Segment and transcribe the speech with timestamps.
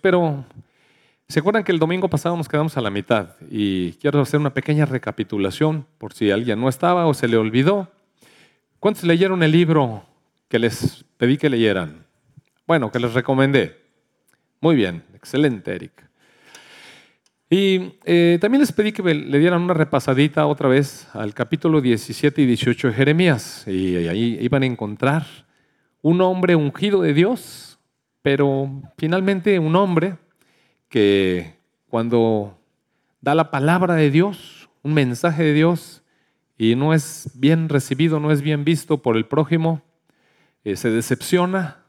[0.00, 0.44] pero
[1.28, 3.30] ¿se acuerdan que el domingo pasado nos quedamos a la mitad?
[3.50, 7.90] Y quiero hacer una pequeña recapitulación por si alguien no estaba o se le olvidó.
[8.78, 10.04] ¿Cuántos leyeron el libro
[10.48, 12.06] que les pedí que leyeran?
[12.66, 13.76] Bueno, que les recomendé.
[14.60, 16.08] Muy bien, excelente, Eric.
[17.50, 22.42] Y eh, también les pedí que le dieran una repasadita otra vez al capítulo 17
[22.42, 23.64] y 18 de Jeremías.
[23.66, 25.26] Y ahí iban a encontrar
[26.02, 27.67] un hombre ungido de Dios,
[28.22, 30.16] pero finalmente un hombre
[30.88, 31.58] que
[31.88, 32.58] cuando
[33.20, 36.02] da la palabra de Dios, un mensaje de Dios,
[36.56, 39.82] y no es bien recibido, no es bien visto por el prójimo,
[40.64, 41.84] eh, se decepciona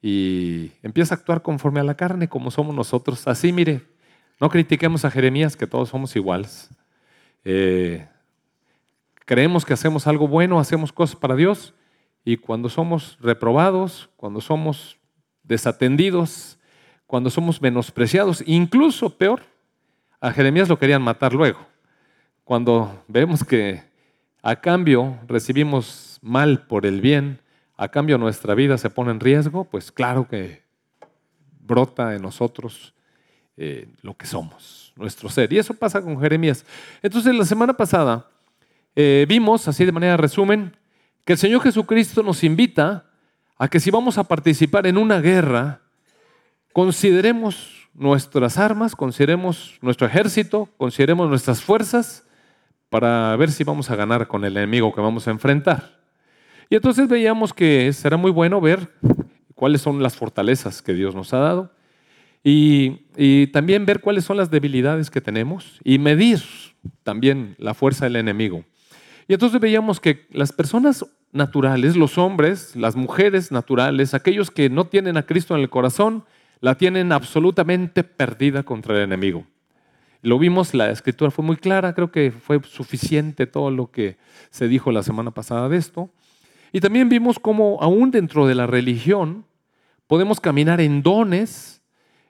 [0.00, 3.26] y empieza a actuar conforme a la carne como somos nosotros.
[3.28, 3.82] Así, mire,
[4.40, 6.70] no critiquemos a Jeremías, que todos somos iguales.
[7.44, 8.06] Eh,
[9.24, 11.74] creemos que hacemos algo bueno, hacemos cosas para Dios,
[12.24, 14.98] y cuando somos reprobados, cuando somos
[15.46, 16.58] desatendidos,
[17.06, 19.42] cuando somos menospreciados, incluso peor,
[20.20, 21.60] a Jeremías lo querían matar luego.
[22.44, 23.82] Cuando vemos que
[24.42, 27.40] a cambio recibimos mal por el bien,
[27.76, 30.62] a cambio nuestra vida se pone en riesgo, pues claro que
[31.60, 32.94] brota en nosotros
[33.56, 35.52] eh, lo que somos, nuestro ser.
[35.52, 36.64] Y eso pasa con Jeremías.
[37.02, 38.28] Entonces, la semana pasada
[38.94, 40.76] eh, vimos, así de manera resumen,
[41.24, 43.04] que el Señor Jesucristo nos invita
[43.58, 45.80] a que si vamos a participar en una guerra,
[46.72, 52.26] consideremos nuestras armas, consideremos nuestro ejército, consideremos nuestras fuerzas
[52.90, 55.96] para ver si vamos a ganar con el enemigo que vamos a enfrentar.
[56.68, 58.90] Y entonces veíamos que será muy bueno ver
[59.54, 61.72] cuáles son las fortalezas que Dios nos ha dado
[62.48, 66.40] y, también ver cuáles son las debilidades que tenemos y medir
[67.02, 68.64] también la fuerza del enemigo.
[69.26, 74.86] Y entonces veíamos que las personas naturales, los hombres, las mujeres naturales, aquellos que no
[74.86, 76.24] tienen a Cristo en el corazón,
[76.60, 79.46] la tienen absolutamente perdida contra el enemigo.
[80.22, 84.16] Lo vimos, la escritura fue muy clara, creo que fue suficiente todo lo que
[84.50, 86.10] se dijo la semana pasada de esto.
[86.72, 89.44] Y también vimos cómo aún dentro de la religión
[90.06, 91.82] podemos caminar en dones,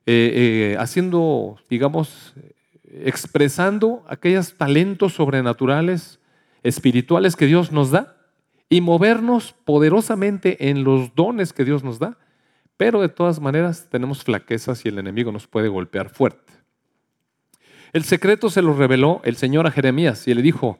[0.05, 2.34] eh, eh, haciendo, digamos,
[2.84, 6.21] expresando aquellos talentos sobrenaturales,
[6.63, 8.16] espirituales que Dios nos da
[8.69, 12.19] y movernos poderosamente en los dones que Dios nos da,
[12.77, 16.53] pero de todas maneras tenemos flaquezas y el enemigo nos puede golpear fuerte.
[17.93, 20.78] El secreto se lo reveló el Señor a Jeremías y le dijo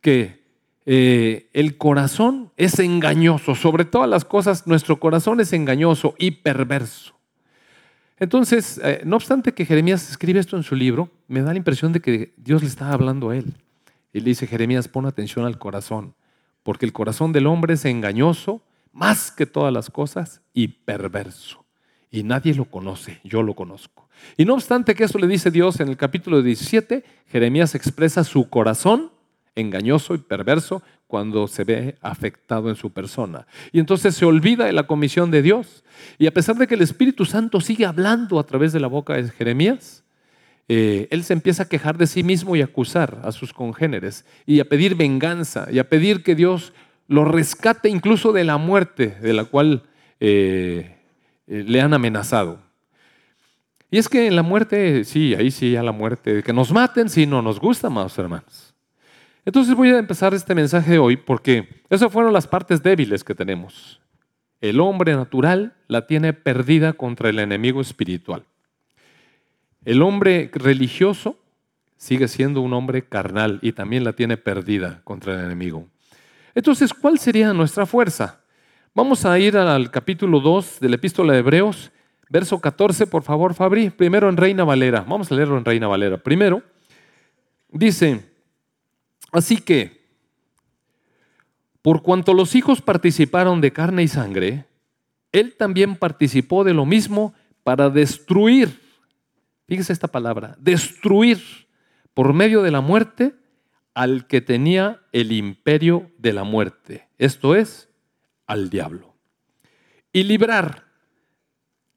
[0.00, 0.44] que
[0.86, 7.14] eh, el corazón es engañoso, sobre todas las cosas nuestro corazón es engañoso y perverso.
[8.18, 11.92] Entonces, eh, no obstante que Jeremías escribe esto en su libro, me da la impresión
[11.92, 13.54] de que Dios le está hablando a él.
[14.12, 16.14] Y le dice, Jeremías, pon atención al corazón,
[16.66, 18.60] porque el corazón del hombre es engañoso
[18.92, 21.64] más que todas las cosas y perverso.
[22.10, 24.08] Y nadie lo conoce, yo lo conozco.
[24.36, 28.50] Y no obstante que eso le dice Dios en el capítulo 17, Jeremías expresa su
[28.50, 29.12] corazón
[29.54, 33.46] engañoso y perverso cuando se ve afectado en su persona.
[33.70, 35.84] Y entonces se olvida de la comisión de Dios.
[36.18, 39.14] Y a pesar de que el Espíritu Santo sigue hablando a través de la boca
[39.14, 40.02] de Jeremías,
[40.68, 44.24] eh, él se empieza a quejar de sí mismo y a acusar a sus congéneres
[44.46, 46.72] y a pedir venganza y a pedir que Dios
[47.08, 49.84] lo rescate incluso de la muerte de la cual
[50.18, 50.96] eh,
[51.46, 52.58] eh, le han amenazado.
[53.90, 57.26] Y es que la muerte, sí, ahí sí, a la muerte, que nos maten, sí,
[57.26, 58.74] no nos gusta más, hermanos.
[59.44, 64.00] Entonces voy a empezar este mensaje hoy porque esas fueron las partes débiles que tenemos.
[64.60, 68.42] El hombre natural la tiene perdida contra el enemigo espiritual.
[69.86, 71.38] El hombre religioso
[71.96, 75.86] sigue siendo un hombre carnal y también la tiene perdida contra el enemigo.
[76.54, 78.40] Entonces, ¿cuál sería nuestra fuerza?
[78.94, 81.90] Vamos a ir al capítulo 2 de la epístola de Hebreos,
[82.28, 83.88] verso 14, por favor, Fabri.
[83.88, 85.06] Primero en Reina Valera.
[85.08, 86.18] Vamos a leerlo en Reina Valera.
[86.18, 86.62] Primero,
[87.70, 88.36] dice,
[89.36, 90.04] Así que,
[91.82, 94.64] por cuanto los hijos participaron de carne y sangre,
[95.30, 98.80] él también participó de lo mismo para destruir,
[99.66, 101.40] fíjese esta palabra, destruir
[102.14, 103.34] por medio de la muerte
[103.94, 107.88] al que tenía el imperio de la muerte, esto es,
[108.46, 109.14] al diablo.
[110.12, 110.84] Y librar,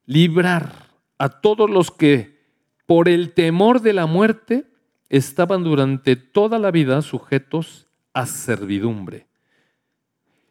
[0.06, 2.40] librar a todos los que
[2.86, 4.66] por el temor de la muerte
[5.08, 9.26] estaban durante toda la vida sujetos a servidumbre.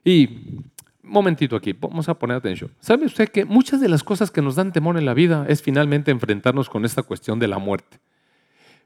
[0.03, 0.61] Y,
[1.09, 2.71] momentito aquí, vamos a poner atención.
[2.79, 5.61] ¿Sabe usted que muchas de las cosas que nos dan temor en la vida es
[5.61, 7.99] finalmente enfrentarnos con esta cuestión de la muerte?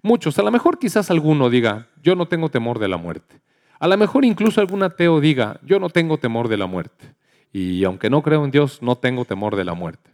[0.01, 3.39] Muchos, a lo mejor quizás alguno diga, yo no tengo temor de la muerte.
[3.79, 7.13] A lo mejor incluso algún ateo diga, yo no tengo temor de la muerte.
[7.51, 10.09] Y aunque no creo en Dios, no tengo temor de la muerte.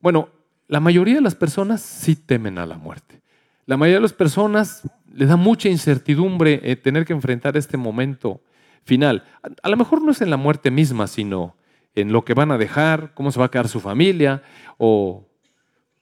[0.00, 0.28] Bueno,
[0.68, 3.20] la mayoría de las personas sí temen a la muerte.
[3.66, 4.82] La mayoría de las personas
[5.12, 8.40] le da mucha incertidumbre eh, tener que enfrentar este momento
[8.84, 9.24] final.
[9.62, 11.56] A, lo mejor no es en la muerte misma, sino
[11.94, 14.42] en lo que van a dejar, cómo se va a quedar su familia,
[14.78, 15.26] o,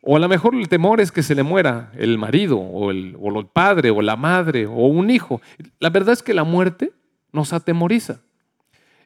[0.02, 3.16] o a lo mejor el temor es que se le muera el marido, o el,
[3.20, 5.40] o el padre, o la madre, o un hijo.
[5.78, 6.92] La verdad es que la muerte
[7.32, 8.20] nos atemoriza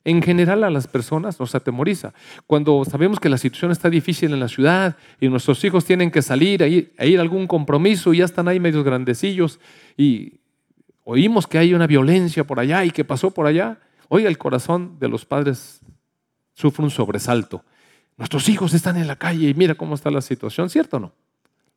[0.07, 2.15] en general a las personas nos atemoriza.
[2.47, 6.23] Cuando sabemos que la situación está difícil en la ciudad y nuestros hijos tienen que
[6.23, 9.59] salir a ir, a, algún compromiso y ya están ahí medios grandecillos
[9.97, 10.35] y
[11.07, 14.99] oímos que hay una violencia por allá y que pasó por allá, oiga, el corazón
[14.99, 15.81] de los padres
[16.53, 17.65] sufre un sobresalto.
[18.17, 21.13] Nuestros hijos están en la calle y mira cómo está la situación, ¿cierto o no?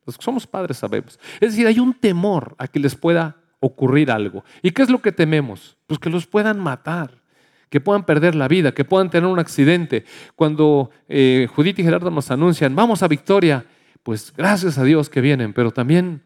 [0.04, 1.20] Los que somos padres sabemos.
[1.34, 4.44] Es decir, hay un temor a que les pueda ocurrir algo.
[4.62, 5.76] ¿Y qué es lo que tememos?
[5.86, 7.20] Pues que los puedan matar
[7.68, 10.04] que puedan perder la vida, que puedan tener un accidente.
[10.34, 13.64] Cuando eh, Judith y Gerardo nos anuncian, vamos a Victoria,
[14.02, 16.24] pues gracias a Dios que vienen, pero también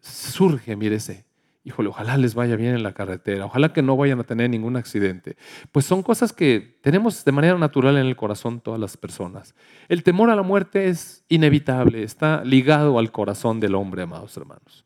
[0.00, 1.26] surge, mírese,
[1.70, 4.76] híjole, ojalá les vaya bien en la carretera, ojalá que no vayan a tener ningún
[4.76, 5.36] accidente.
[5.72, 9.54] Pues son cosas que tenemos de manera natural en el corazón todas las personas.
[9.88, 14.84] El temor a la muerte es inevitable, está ligado al corazón del hombre, amados hermanos,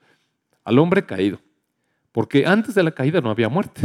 [0.62, 1.40] al hombre caído,
[2.12, 3.80] porque antes de la caída no había muerte,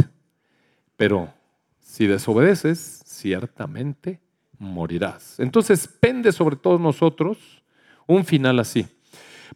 [0.96, 1.32] pero
[1.80, 4.20] si desobedeces, ciertamente
[4.58, 5.40] morirás.
[5.40, 7.38] Entonces pende sobre todos nosotros
[8.06, 8.86] un final así.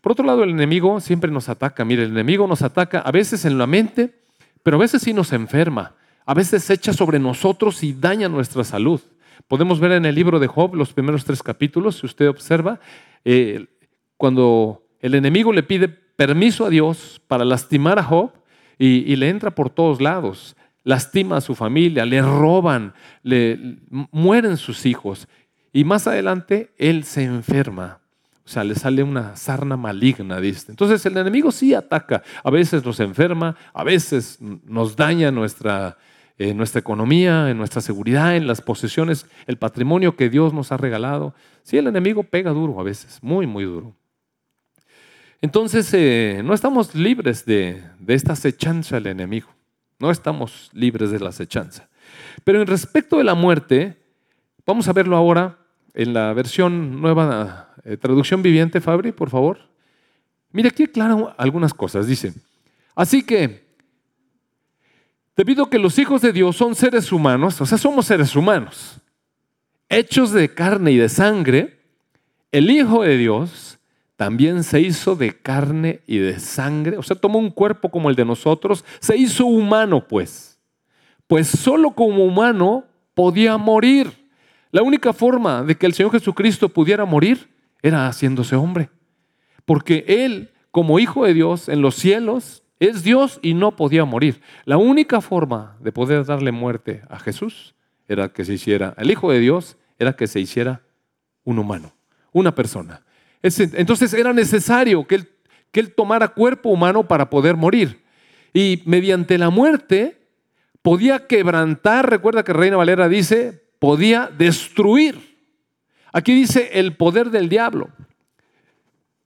[0.05, 1.83] Por otro lado, el enemigo siempre nos ataca.
[1.83, 4.15] Mire, el enemigo nos ataca a veces en la mente,
[4.62, 5.95] pero a veces sí nos enferma.
[6.27, 9.01] A veces echa sobre nosotros y daña nuestra salud.
[9.49, 12.81] Podemos ver en el libro de Job los primeros tres capítulos, si usted observa,
[13.25, 13.65] eh,
[14.19, 18.31] cuando el enemigo le pide permiso a Dios para lastimar a Job
[18.79, 22.93] y, y le entra por todos lados lastima a su familia, le roban,
[23.23, 25.29] le mueren sus hijos.
[25.73, 28.04] Y más adelante él se enferma.
[28.46, 30.67] O sea, le sale una sarna maligna, dice.
[30.70, 32.23] Entonces el enemigo sí ataca.
[32.43, 35.96] A veces nos enferma, a veces nos daña nuestra,
[36.37, 40.76] eh, nuestra economía, en nuestra seguridad, en las posesiones, el patrimonio que Dios nos ha
[40.76, 41.35] regalado.
[41.62, 43.94] Sí, el enemigo pega duro a veces, muy, muy duro.
[45.41, 49.49] Entonces, eh, no estamos libres de, de esta acechanza del enemigo.
[49.99, 51.88] No estamos libres de la acechanza.
[52.44, 53.96] Pero en respecto de la muerte,
[54.67, 55.64] vamos a verlo ahora
[55.94, 59.58] en la versión nueva, eh, traducción viviente, Fabri, por favor.
[60.50, 62.06] Mira, aquí aclaran algunas cosas.
[62.06, 62.35] Dice,
[62.94, 63.64] así que,
[65.37, 69.00] debido a que los hijos de Dios son seres humanos, o sea, somos seres humanos,
[69.88, 71.81] hechos de carne y de sangre,
[72.50, 73.79] el Hijo de Dios
[74.17, 78.17] también se hizo de carne y de sangre, o sea, tomó un cuerpo como el
[78.17, 80.58] de nosotros, se hizo humano pues,
[81.26, 84.24] pues solo como humano podía morir.
[84.75, 87.49] La única forma de que el Señor Jesucristo pudiera morir
[87.81, 88.91] era haciéndose hombre,
[89.65, 94.41] porque Él, como Hijo de Dios en los cielos, es Dios y no podía morir.
[94.65, 97.76] La única forma de poder darle muerte a Jesús
[98.09, 100.82] era que se hiciera, el Hijo de Dios era que se hiciera
[101.44, 101.94] un humano,
[102.32, 103.05] una persona.
[103.44, 105.29] Entonces era necesario que él,
[105.70, 108.03] que él tomara cuerpo humano para poder morir.
[108.53, 110.27] Y mediante la muerte
[110.82, 115.37] podía quebrantar, recuerda que Reina Valera dice, podía destruir.
[116.11, 117.91] Aquí dice el poder del diablo.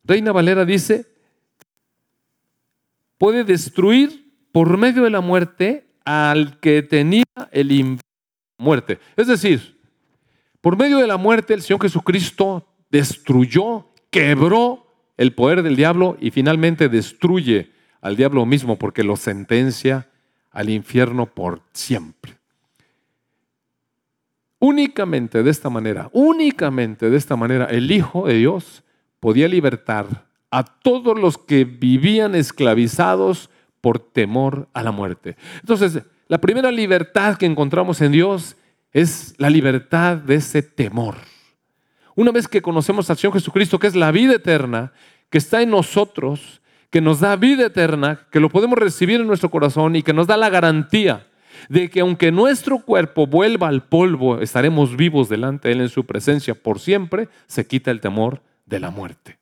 [0.02, 1.06] Reina Valera dice,
[3.18, 8.00] puede destruir por medio de la muerte al que tenía el
[8.58, 8.98] muerte.
[9.16, 9.78] Es decir,
[10.60, 16.32] por medio de la muerte el Señor Jesucristo destruyó quebró el poder del diablo y
[16.32, 20.10] finalmente destruye al diablo mismo porque lo sentencia
[20.50, 22.37] al infierno por siempre.
[24.60, 28.82] Únicamente de esta manera, únicamente de esta manera, el Hijo de Dios
[29.20, 33.50] podía libertar a todos los que vivían esclavizados
[33.80, 35.36] por temor a la muerte.
[35.60, 38.56] Entonces, la primera libertad que encontramos en Dios
[38.92, 41.14] es la libertad de ese temor.
[42.16, 44.92] Una vez que conocemos al Señor Jesucristo, que es la vida eterna,
[45.30, 46.60] que está en nosotros,
[46.90, 50.26] que nos da vida eterna, que lo podemos recibir en nuestro corazón y que nos
[50.26, 51.27] da la garantía
[51.68, 56.04] de que aunque nuestro cuerpo vuelva al polvo, estaremos vivos delante de Él en su
[56.06, 59.38] presencia por siempre, se quita el temor de la muerte.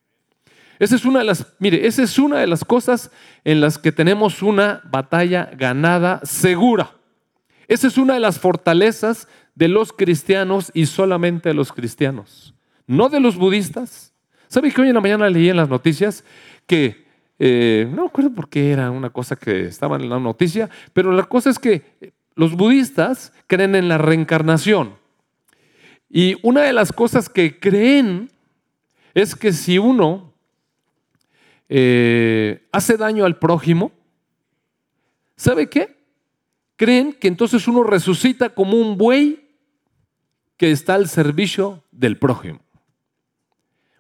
[0.78, 3.10] Esa es una de las, mire, esa es una de las cosas
[3.44, 6.90] en las que tenemos una batalla ganada segura.
[7.66, 12.52] Esa es una de las fortalezas de los cristianos y solamente de los cristianos
[12.86, 14.12] no de los budistas.
[14.48, 16.24] ¿Sabe que hoy en la mañana leí en las noticias
[16.66, 17.05] que,
[17.38, 21.24] eh, no recuerdo por qué era una cosa que estaba en la noticia, pero la
[21.24, 21.82] cosa es que
[22.34, 24.94] los budistas creen en la reencarnación.
[26.08, 28.30] Y una de las cosas que creen
[29.14, 30.32] es que si uno
[31.68, 33.92] eh, hace daño al prójimo,
[35.36, 35.96] ¿sabe qué?
[36.76, 39.48] Creen que entonces uno resucita como un buey
[40.56, 42.60] que está al servicio del prójimo.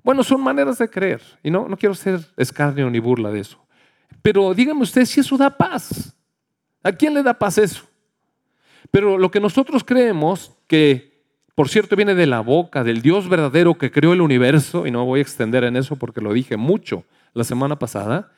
[0.06, 3.58] Bueno, son maneras de creer y no, no quiero ser escarnio ni burla de eso.
[4.22, 6.16] Pero dígame usted si eso da paz.
[6.84, 7.82] ¿A quién le da paz eso?
[8.92, 11.24] Pero lo que nosotros creemos que,
[11.56, 15.04] por cierto, viene de la boca del Dios verdadero que creó el universo, y no
[15.04, 17.02] voy a extender en eso porque lo dije mucho
[17.34, 18.30] la semana pasada,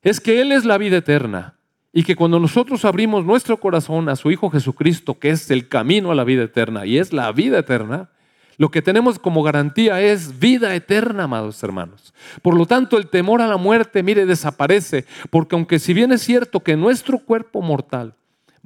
[0.00, 1.58] es que Él es la vida eterna
[1.92, 6.10] y que cuando nosotros abrimos nuestro corazón a su Hijo Jesucristo, que es el camino
[6.10, 8.08] a la vida eterna y es la vida eterna,
[8.58, 12.14] lo que tenemos como garantía es vida eterna, amados hermanos.
[12.42, 16.22] Por lo tanto, el temor a la muerte, mire, desaparece, porque aunque si bien es
[16.22, 18.14] cierto que nuestro cuerpo mortal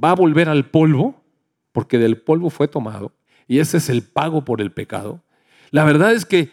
[0.02, 1.20] va a volver al polvo,
[1.72, 3.12] porque del polvo fue tomado,
[3.48, 5.20] y ese es el pago por el pecado,
[5.70, 6.50] la verdad es que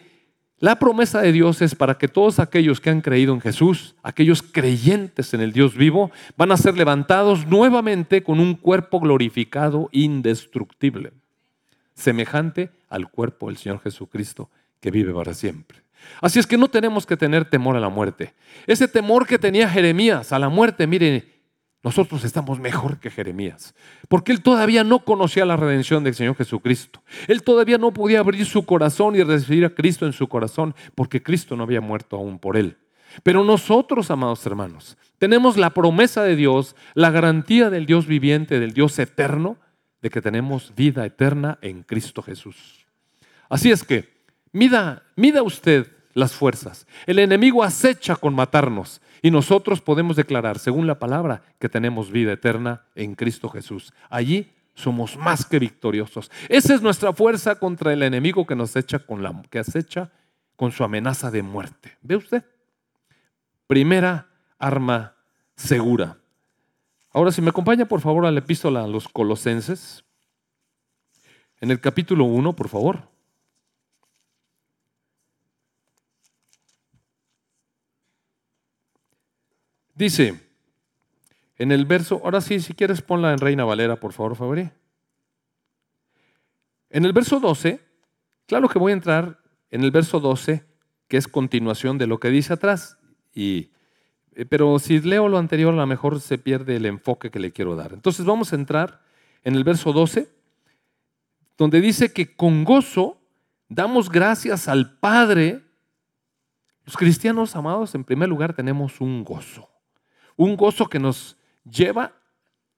[0.60, 4.42] la promesa de Dios es para que todos aquellos que han creído en Jesús, aquellos
[4.42, 11.12] creyentes en el Dios vivo, van a ser levantados nuevamente con un cuerpo glorificado, indestructible,
[11.94, 15.82] semejante al cuerpo del Señor Jesucristo que vive para siempre.
[16.20, 18.34] Así es que no tenemos que tener temor a la muerte.
[18.66, 21.38] Ese temor que tenía Jeremías a la muerte, mire,
[21.82, 23.74] nosotros estamos mejor que Jeremías,
[24.08, 27.02] porque él todavía no conocía la redención del Señor Jesucristo.
[27.28, 31.22] Él todavía no podía abrir su corazón y recibir a Cristo en su corazón, porque
[31.22, 32.78] Cristo no había muerto aún por él.
[33.22, 38.72] Pero nosotros, amados hermanos, tenemos la promesa de Dios, la garantía del Dios viviente, del
[38.72, 39.56] Dios eterno,
[40.02, 42.77] de que tenemos vida eterna en Cristo Jesús.
[43.48, 44.08] Así es que,
[44.52, 46.86] mida, mida usted las fuerzas.
[47.06, 52.32] El enemigo acecha con matarnos y nosotros podemos declarar, según la palabra, que tenemos vida
[52.32, 53.92] eterna en Cristo Jesús.
[54.10, 56.30] Allí somos más que victoriosos.
[56.48, 60.10] Esa es nuestra fuerza contra el enemigo que nos echa con la que acecha
[60.56, 61.96] con su amenaza de muerte.
[62.02, 62.44] ¿Ve usted?
[63.66, 64.28] Primera
[64.58, 65.14] arma
[65.56, 66.18] segura.
[67.12, 70.04] Ahora, si me acompaña por favor a la epístola a los Colosenses,
[71.60, 73.08] en el capítulo 1, por favor.
[79.98, 80.40] Dice,
[81.56, 84.70] en el verso, ahora sí, si quieres ponla en Reina Valera, por favor, Fabri.
[86.88, 87.80] En el verso 12,
[88.46, 89.40] claro que voy a entrar
[89.72, 90.64] en el verso 12,
[91.08, 92.96] que es continuación de lo que dice atrás,
[93.34, 93.72] y,
[94.36, 97.50] eh, pero si leo lo anterior, a lo mejor se pierde el enfoque que le
[97.50, 97.92] quiero dar.
[97.92, 99.02] Entonces vamos a entrar
[99.42, 100.30] en el verso 12,
[101.56, 103.20] donde dice que con gozo
[103.68, 105.64] damos gracias al Padre.
[106.84, 109.67] Los cristianos amados, en primer lugar, tenemos un gozo.
[110.38, 111.36] Un gozo que nos
[111.70, 112.14] lleva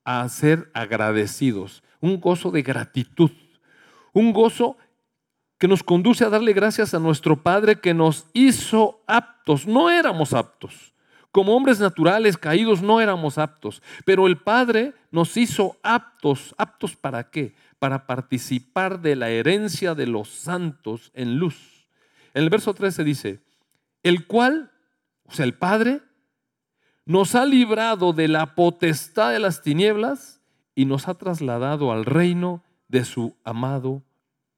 [0.02, 3.30] a ser agradecidos, un gozo de gratitud,
[4.12, 4.76] un gozo
[5.58, 9.66] que nos conduce a darle gracias a nuestro Padre que nos hizo aptos.
[9.66, 10.94] No éramos aptos.
[11.32, 16.54] Como hombres naturales caídos no éramos aptos, pero el Padre nos hizo aptos.
[16.56, 17.54] ¿Aptos para qué?
[17.78, 21.86] Para participar de la herencia de los santos en luz.
[22.32, 23.40] En el verso 13 dice,
[24.02, 24.72] el cual,
[25.26, 26.00] o sea, el Padre,
[27.10, 30.40] nos ha librado de la potestad de las tinieblas
[30.76, 34.04] y nos ha trasladado al reino de su amado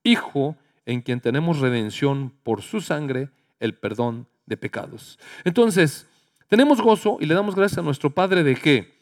[0.02, 5.18] Hijo, en quien tenemos redención por su sangre, el perdón de pecados.
[5.44, 6.06] Entonces,
[6.48, 8.98] tenemos gozo y le damos gracias a nuestro Padre de que,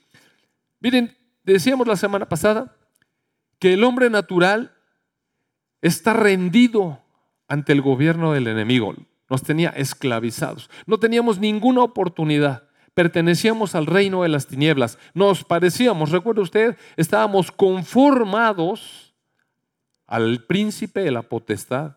[0.79, 2.77] miren, decíamos la semana pasada
[3.59, 4.77] que el hombre natural
[5.83, 7.03] está rendido
[7.49, 8.95] ante el gobierno del enemigo.
[9.29, 10.71] Nos tenía esclavizados.
[10.87, 14.99] No teníamos ninguna oportunidad pertenecíamos al reino de las tinieblas.
[15.15, 19.15] Nos parecíamos, recuerda usted, estábamos conformados
[20.07, 21.97] al príncipe de la potestad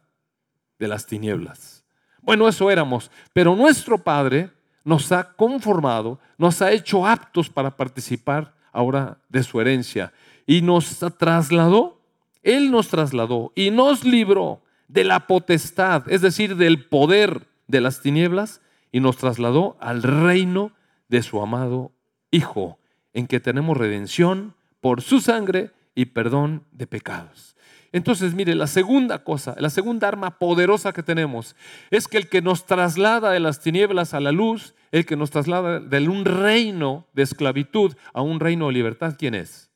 [0.79, 1.83] de las tinieblas.
[2.21, 4.51] Bueno, eso éramos, pero nuestro Padre
[4.83, 10.13] nos ha conformado, nos ha hecho aptos para participar ahora de su herencia
[10.45, 12.01] y nos trasladó,
[12.41, 18.01] Él nos trasladó y nos libró de la potestad, es decir, del poder de las
[18.01, 20.71] tinieblas y nos trasladó al reino
[21.07, 21.91] de su amado
[22.31, 22.79] Hijo,
[23.13, 27.55] en que tenemos redención por su sangre y perdón de pecados.
[27.91, 31.55] Entonces, mire, la segunda cosa, la segunda arma poderosa que tenemos
[31.91, 35.29] es que el que nos traslada de las tinieblas a la luz, el que nos
[35.29, 39.69] traslada de un reino de esclavitud a un reino de libertad, ¿quién es?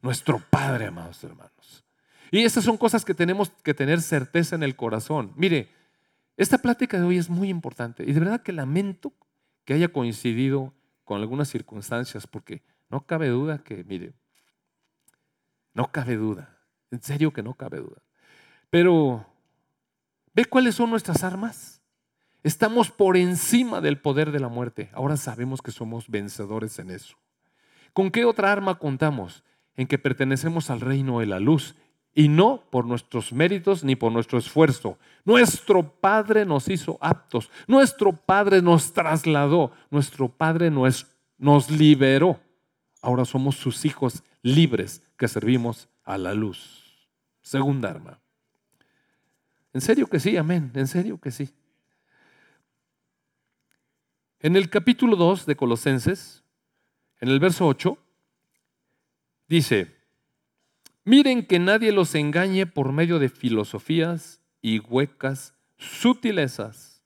[0.00, 1.84] Nuestro Padre, amados hermanos.
[2.30, 5.32] Y esas son cosas que tenemos que tener certeza en el corazón.
[5.34, 5.68] Mire,
[6.36, 9.12] esta plática de hoy es muy importante y de verdad que lamento
[9.66, 10.72] que haya coincidido
[11.04, 14.14] con algunas circunstancias, porque no cabe duda que, mire,
[15.74, 16.58] no cabe duda,
[16.90, 18.00] en serio que no cabe duda.
[18.70, 19.26] Pero,
[20.32, 21.82] ¿ve cuáles son nuestras armas?
[22.44, 24.88] Estamos por encima del poder de la muerte.
[24.94, 27.16] Ahora sabemos que somos vencedores en eso.
[27.92, 29.42] ¿Con qué otra arma contamos?
[29.74, 31.74] En que pertenecemos al reino de la luz
[32.18, 34.98] y no por nuestros méritos ni por nuestro esfuerzo.
[35.26, 42.40] Nuestro Padre nos hizo aptos, nuestro Padre nos trasladó, nuestro Padre nos, liberó.
[43.02, 47.06] Ahora somos sus hijos libres que servimos a la luz.
[47.42, 48.18] Segunda arma.
[49.74, 51.50] En serio que sí, amén, en serio que sí.
[54.40, 56.42] En el capítulo 2 de Colosenses,
[57.20, 57.98] en el verso 8,
[59.48, 59.95] dice,
[61.06, 67.02] miren que nadie los engañe por medio de filosofías y huecas sutilezas,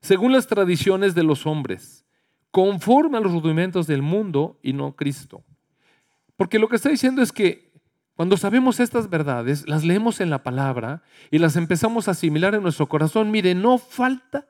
[0.00, 2.04] según las tradiciones de los hombres,
[2.50, 5.44] conforme a los rudimentos del mundo y no Cristo.
[6.36, 7.72] Porque lo que está diciendo es que
[8.16, 12.62] cuando sabemos estas verdades, las leemos en la palabra y las empezamos a asimilar en
[12.62, 14.48] nuestro corazón, mire, no falta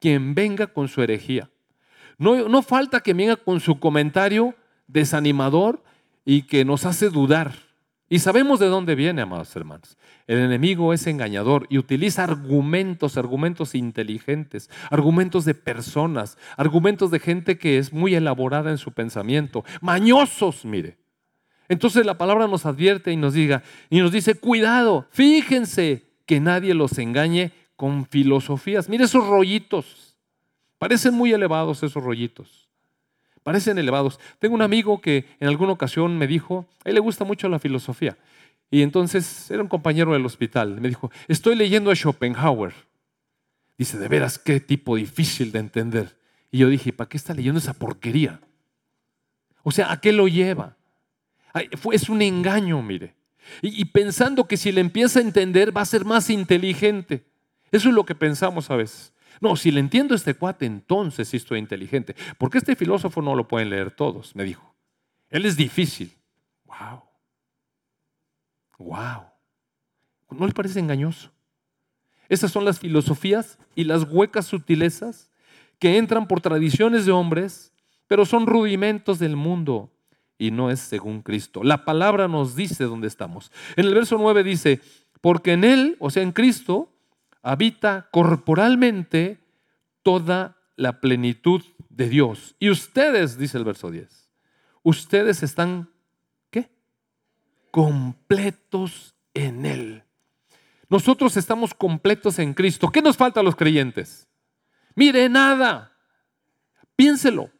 [0.00, 1.50] quien venga con su herejía.
[2.18, 4.54] No, no falta quien venga con su comentario
[4.86, 5.82] desanimador
[6.24, 7.65] y que nos hace dudar.
[8.08, 9.96] Y sabemos de dónde viene, amados hermanos.
[10.28, 17.58] El enemigo es engañador y utiliza argumentos, argumentos inteligentes, argumentos de personas, argumentos de gente
[17.58, 20.98] que es muy elaborada en su pensamiento, mañosos, mire.
[21.68, 26.74] Entonces la palabra nos advierte y nos diga y nos dice, "Cuidado, fíjense que nadie
[26.74, 28.88] los engañe con filosofías.
[28.88, 30.16] Mire esos rollitos.
[30.78, 32.65] Parecen muy elevados esos rollitos.
[33.46, 34.18] Parecen elevados.
[34.40, 37.60] Tengo un amigo que en alguna ocasión me dijo, a él le gusta mucho la
[37.60, 38.18] filosofía.
[38.72, 40.80] Y entonces era un compañero del hospital.
[40.80, 42.74] Me dijo, estoy leyendo a Schopenhauer.
[43.78, 46.18] Dice, de veras, qué tipo difícil de entender.
[46.50, 48.40] Y yo dije, ¿para qué está leyendo esa porquería?
[49.62, 50.76] O sea, ¿a qué lo lleva?
[51.92, 53.14] Es un engaño, mire.
[53.62, 57.24] Y, pensando que si le empieza a entender va a ser más inteligente.
[57.70, 59.12] Eso es lo que pensamos a veces.
[59.40, 62.14] No, si le entiendo este cuate, entonces sí estoy inteligente.
[62.38, 64.74] Porque este filósofo no lo pueden leer todos, me dijo.
[65.28, 66.12] Él es difícil.
[66.64, 67.02] Wow.
[68.78, 69.24] Wow.
[70.30, 71.30] ¿No le parece engañoso?
[72.28, 75.30] Esas son las filosofías y las huecas sutilezas
[75.78, 77.72] que entran por tradiciones de hombres,
[78.06, 79.92] pero son rudimentos del mundo
[80.38, 81.62] y no es según Cristo.
[81.62, 83.52] La palabra nos dice dónde estamos.
[83.76, 84.80] En el verso 9 dice,
[85.20, 86.92] porque en Él, o sea, en Cristo,
[87.46, 89.38] habita corporalmente
[90.02, 92.56] toda la plenitud de Dios.
[92.58, 94.28] Y ustedes, dice el verso 10,
[94.82, 95.88] ustedes están,
[96.50, 96.68] ¿qué?
[97.70, 100.02] Completos en Él.
[100.88, 102.90] Nosotros estamos completos en Cristo.
[102.90, 104.26] ¿Qué nos falta a los creyentes?
[104.96, 105.92] Mire, nada.
[106.96, 107.50] Piénselo.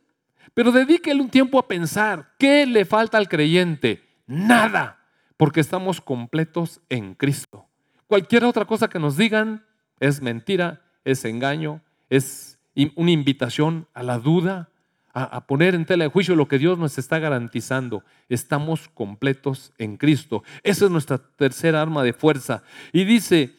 [0.53, 4.03] Pero dedíquele un tiempo a pensar, ¿qué le falta al creyente?
[4.27, 4.99] Nada,
[5.37, 7.69] porque estamos completos en Cristo.
[8.09, 9.66] Cualquier otra cosa que nos digan
[10.01, 12.59] es mentira, es engaño, es
[12.95, 14.71] una invitación a la duda,
[15.13, 18.05] a, poner en tela de juicio lo que Dios nos está garantizando.
[18.29, 20.43] Estamos completos en Cristo.
[20.63, 22.63] Esa es nuestra tercera arma de fuerza.
[22.93, 23.57] Y dice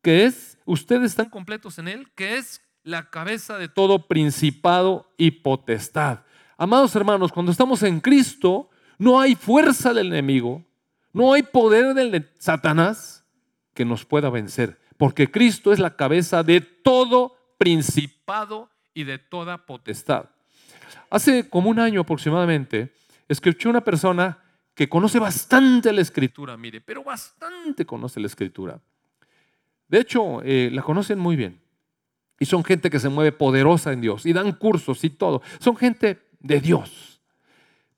[0.00, 5.32] que es, ustedes están completos en Él, que es la cabeza de todo principado y
[5.32, 6.20] potestad.
[6.56, 10.64] Amados hermanos, cuando estamos en Cristo, no hay fuerza del enemigo,
[11.12, 13.26] no hay poder del Satanás
[13.74, 19.66] que nos pueda vencer, porque Cristo es la cabeza de todo principado y de toda
[19.66, 20.26] potestad.
[21.10, 22.92] Hace como un año aproximadamente,
[23.28, 24.38] escuché una persona
[24.74, 28.80] que conoce bastante la escritura, mire, pero bastante conoce la escritura.
[29.88, 31.60] De hecho, eh, la conocen muy bien.
[32.38, 35.40] Y son gente que se mueve poderosa en Dios y dan cursos y todo.
[35.58, 37.20] Son gente de Dios.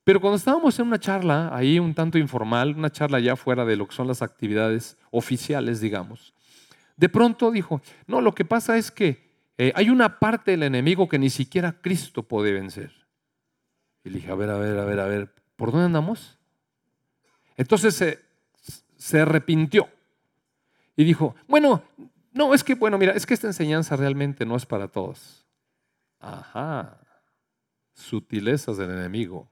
[0.04, 3.76] Pero cuando estábamos en una charla, ahí un tanto informal, una charla ya fuera de
[3.76, 6.32] lo que son las actividades oficiales, digamos,
[6.98, 11.08] de pronto dijo, no, lo que pasa es que eh, hay una parte del enemigo
[11.08, 12.92] que ni siquiera Cristo puede vencer.
[14.04, 16.38] Y le dije, a ver, a ver, a ver, a ver, ¿por dónde andamos?
[17.56, 18.18] Entonces se,
[18.96, 19.88] se arrepintió
[20.96, 21.84] y dijo, bueno,
[22.32, 25.46] no, es que, bueno, mira, es que esta enseñanza realmente no es para todos.
[26.18, 27.00] Ajá,
[27.94, 29.48] sutilezas del enemigo.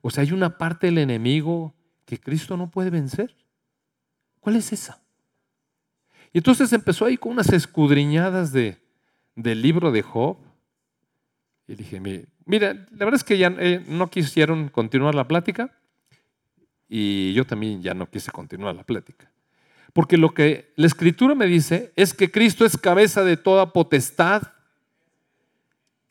[0.00, 1.74] O sea, hay una parte del enemigo
[2.06, 3.36] que Cristo no puede vencer.
[4.40, 5.01] ¿Cuál es esa?
[6.32, 8.78] Y entonces empezó ahí con unas escudriñadas de,
[9.36, 10.36] del libro de Job.
[11.68, 12.00] Y dije,
[12.44, 15.70] mira, la verdad es que ya eh, no quisieron continuar la plática
[16.88, 19.30] y yo también ya no quise continuar la plática.
[19.92, 24.42] Porque lo que la escritura me dice es que Cristo es cabeza de toda potestad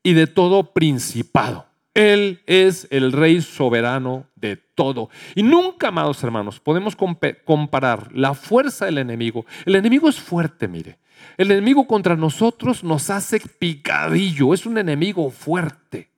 [0.04, 1.71] y de todo principado.
[1.94, 5.10] Él es el rey soberano de todo.
[5.36, 9.46] Y nunca, amados hermanos, podemos comparar la fuerza del enemigo.
[9.66, 11.00] El enemigo es fuerte, mire.
[11.38, 16.10] El enemigo contra nosotros nos hace picadillo, es un enemigo fuerte.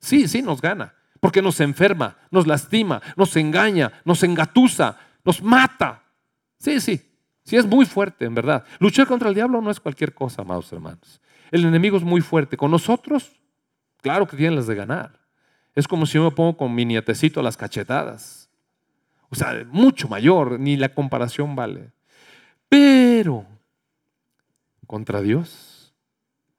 [0.00, 6.02] Sí, sí, nos gana, porque nos enferma, nos lastima, nos engaña, nos engatusa, nos mata.
[6.58, 7.00] Sí, sí,
[7.44, 8.64] sí es muy fuerte, en verdad.
[8.80, 11.20] Luchar contra el diablo no es cualquier cosa, amados hermanos.
[11.50, 12.56] El enemigo es muy fuerte.
[12.56, 13.32] Con nosotros,
[14.04, 15.18] claro que tienen las de ganar.
[15.74, 18.50] Es como si yo me pongo con mi nietecito a las cachetadas.
[19.30, 21.90] O sea, mucho mayor, ni la comparación vale.
[22.68, 23.46] Pero,
[24.86, 25.94] contra Dios,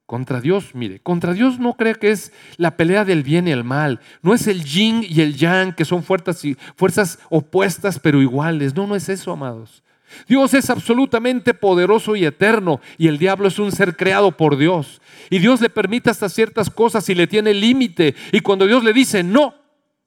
[0.06, 3.62] contra Dios, mire, contra Dios no cree que es la pelea del bien y el
[3.62, 4.00] mal.
[4.22, 6.42] No es el yin y el yang, que son fuerzas,
[6.74, 8.74] fuerzas opuestas pero iguales.
[8.74, 9.84] No, no es eso, amados.
[10.28, 15.00] Dios es absolutamente poderoso y eterno y el diablo es un ser creado por Dios.
[15.30, 18.14] Y Dios le permite hasta ciertas cosas y le tiene límite.
[18.32, 19.54] Y cuando Dios le dice no,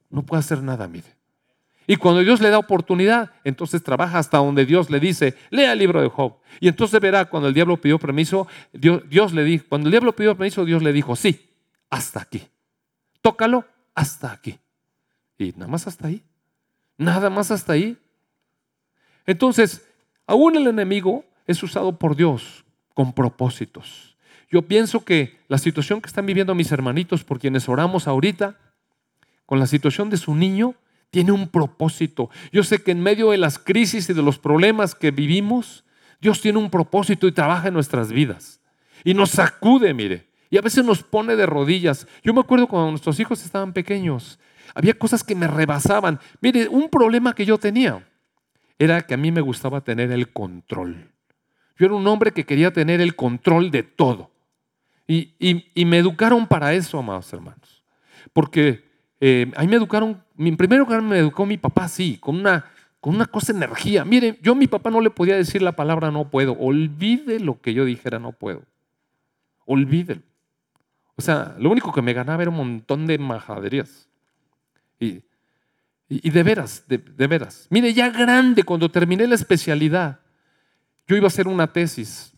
[0.10, 1.20] no puede hacer nada, mire.
[1.90, 5.80] Y cuando Dios le da oportunidad, entonces trabaja hasta donde Dios le dice, lea el
[5.80, 6.36] libro de Job.
[6.60, 10.38] Y entonces verá, cuando el diablo pidió permiso, Dios, le dijo, cuando el diablo pidió
[10.38, 11.50] permiso, Dios le dijo, sí,
[11.90, 12.48] hasta aquí.
[13.24, 14.60] Tócalo hasta aquí.
[15.40, 16.22] Y nada más hasta ahí.
[16.96, 17.98] Nada más hasta ahí.
[19.26, 19.89] Entonces,
[20.30, 22.64] aún el enemigo es usado por Dios
[22.94, 24.16] con propósitos.
[24.52, 28.56] Yo pienso que la situación que están viviendo mis hermanitos por quienes oramos ahorita,
[29.48, 30.76] con la situación de su niño,
[31.10, 32.30] tiene un propósito.
[32.52, 35.84] Yo sé que en medio de las crisis y de los problemas que vivimos,
[36.22, 38.60] Dios tiene un propósito y trabaja en nuestras vidas.
[39.04, 40.28] Y nos sacude, mire.
[40.52, 42.06] Y a veces nos pone de rodillas.
[42.22, 44.38] Yo me acuerdo cuando nuestros hijos estaban pequeños,
[44.76, 46.20] había cosas que me rebasaban.
[46.40, 48.04] Mire, un problema que yo tenía
[48.80, 51.12] era que a mí me gustaba tener el control.
[51.78, 54.32] Yo era un hombre que quería tener el control de todo.
[55.08, 57.84] Y, y me educaron para eso, amados hermanos.
[58.34, 58.90] Porque
[59.22, 62.66] eh, ahí me educaron, en primer lugar me educó mi papá así, con una,
[63.00, 64.06] con una cosa de energía.
[64.06, 66.54] Miren, yo a mi papá no le podía decir la palabra no puedo.
[66.54, 68.64] Olvide lo que yo dijera no puedo.
[69.66, 70.22] Olvídelo.
[71.16, 74.08] O sea, lo único que me ganaba era un montón de majaderías.
[75.00, 75.22] Y,
[76.10, 77.68] y, de veras, de, veras.
[77.70, 80.20] Mire, ya grande, cuando terminé la especialidad,
[81.08, 82.34] yo iba a hacer una tesis.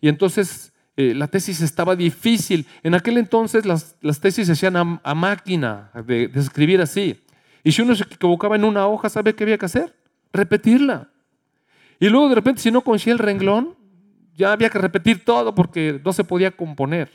[0.00, 2.66] Y entonces eh, la tesis estaba difícil.
[2.82, 7.22] En aquel entonces las, tesis se hacían a, máquina, de, escribir así.
[7.62, 9.94] Y si uno se equivocaba en una hoja, ¿sabe qué había que hacer?
[10.32, 11.08] Repetirla.
[12.00, 13.76] Y luego de repente, si no conocía el renglón,
[14.34, 17.08] ya había que repetir todo porque no se podía componer.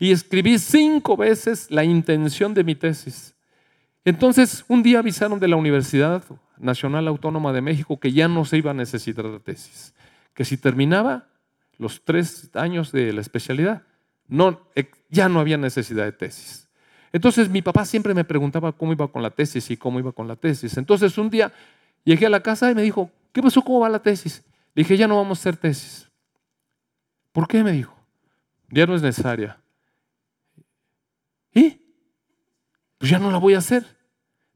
[0.00, 3.36] Y escribí cinco veces la intención de mi tesis.
[4.04, 6.22] Entonces, un día avisaron de la Universidad
[6.58, 9.94] Nacional Autónoma de México que ya no se iba a necesitar la tesis,
[10.34, 11.28] que si terminaba
[11.78, 13.82] los tres años de la especialidad,
[14.28, 16.68] no, eh, ya no había necesidad de tesis.
[17.12, 20.28] Entonces mi papá siempre me preguntaba cómo iba con la tesis y cómo iba con
[20.28, 20.76] la tesis.
[20.76, 21.52] Entonces un día
[22.04, 23.62] llegué a la casa y me dijo, ¿qué pasó?
[23.62, 24.44] ¿Cómo va la tesis?
[24.74, 26.08] Le dije, ya no vamos a hacer tesis.
[27.32, 27.62] ¿Por qué?
[27.64, 27.94] Me dijo,
[28.70, 29.58] ya no es necesaria.
[31.52, 31.80] ¿Y?
[33.00, 33.96] Pues ya no la voy a hacer.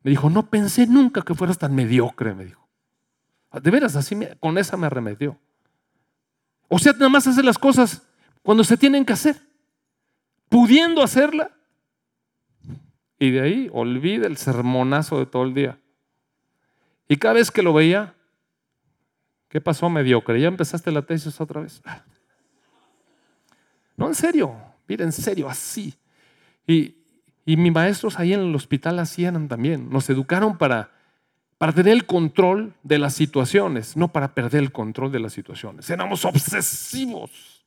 [0.03, 2.69] Me dijo, no pensé nunca que fueras tan mediocre, me dijo.
[3.51, 5.39] De veras, así con esa me arremetió.
[6.69, 8.03] O sea, nada más hacer las cosas
[8.43, 9.41] cuando se tienen que hacer,
[10.51, 11.53] pudiendo hacerla.
[13.19, 15.79] Y de ahí olvida el sermonazo de todo el día.
[17.09, 18.15] Y cada vez que lo veía,
[19.49, 20.39] ¿qué pasó, mediocre?
[20.39, 21.81] ¿Ya empezaste la tesis otra vez?
[23.97, 24.55] No, en serio,
[24.87, 25.95] mira, en serio, así.
[26.67, 27.04] Y,
[27.45, 30.91] y mis maestros ahí en el hospital hacían también, nos educaron para
[31.59, 35.89] para tener el control de las situaciones, no para perder el control de las situaciones.
[35.89, 37.65] Éramos obsesivos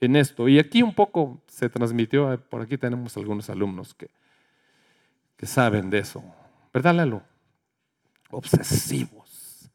[0.00, 0.48] en esto.
[0.48, 4.08] Y aquí un poco se transmitió, eh, por aquí tenemos algunos alumnos que,
[5.36, 6.24] que saben de eso.
[6.72, 7.22] ¿Verdad, Lalo?
[8.30, 9.70] Obsesivos.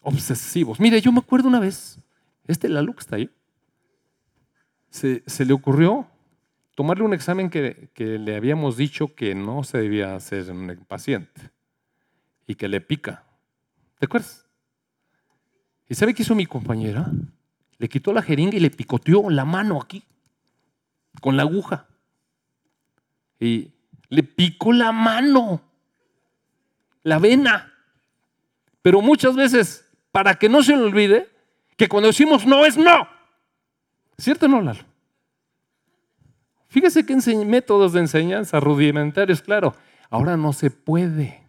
[0.00, 0.80] Obsesivos.
[0.80, 1.98] Mire, yo me acuerdo una vez,
[2.46, 3.30] este Lalo que está ahí,
[4.90, 6.06] se, se le ocurrió
[6.74, 10.76] tomarle un examen que, que le habíamos dicho que no se debía hacer en un
[10.86, 11.50] paciente
[12.46, 13.24] y que le pica.
[13.98, 14.46] ¿Te acuerdas?
[15.88, 17.10] ¿Y sabe qué hizo mi compañera?
[17.78, 20.04] Le quitó la jeringa y le picoteó la mano aquí,
[21.20, 21.88] con la aguja.
[23.38, 23.72] Y
[24.08, 25.60] le picó la mano,
[27.02, 27.72] la vena.
[28.82, 31.28] Pero muchas veces, para que no se le olvide,
[31.76, 33.08] que cuando decimos no es no.
[34.16, 34.91] ¿Cierto o no, Lalo?
[36.72, 39.74] Fíjese que métodos de enseñanza rudimentarios, claro,
[40.10, 41.42] ahora no se puede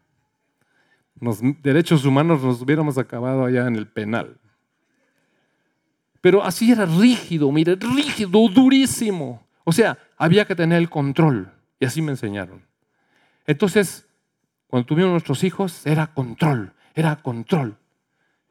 [1.24, 4.38] los derechos humanos nos hubiéramos acabado allá en el penal.
[6.22, 9.46] Pero así era rígido, mire, rígido, durísimo.
[9.64, 11.52] O sea, había que tener el control.
[11.80, 12.66] Y así me enseñaron.
[13.46, 14.08] Entonces,
[14.68, 17.78] cuando tuvimos nuestros hijos, era control, era control.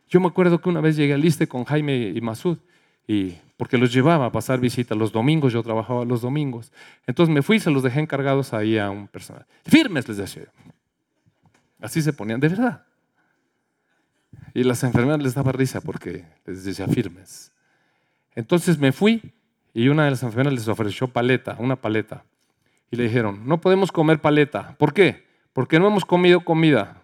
[0.08, 2.58] Yo me acuerdo que una vez llegué al liste con Jaime y Masud
[3.06, 6.72] y porque los llevaba a pasar visita los domingos, yo trabajaba los domingos.
[7.06, 9.46] Entonces me fui y se los dejé encargados ahí a un personal.
[9.64, 10.46] Firmes, les decía.
[11.80, 12.84] Así se ponían, de verdad.
[14.52, 17.52] Y las enfermeras les daba risa porque les decía firmes.
[18.34, 19.32] Entonces me fui
[19.72, 22.24] y una de las enfermeras les ofreció paleta, una paleta.
[22.90, 24.74] Y le dijeron, no podemos comer paleta.
[24.76, 25.24] ¿Por qué?
[25.52, 27.00] Porque no hemos comido comida.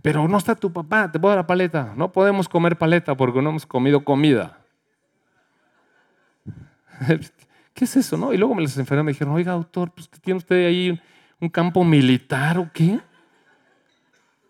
[0.00, 1.92] Pero no está tu papá, te puedo dar la paleta.
[1.96, 4.60] No podemos comer paleta porque no hemos comido comida.
[7.74, 8.16] ¿Qué es eso?
[8.16, 8.32] No?
[8.32, 11.00] Y luego me las enfermeras me dijeron, oiga, doctor, pues, ¿tiene usted ahí
[11.40, 13.00] un campo militar o qué?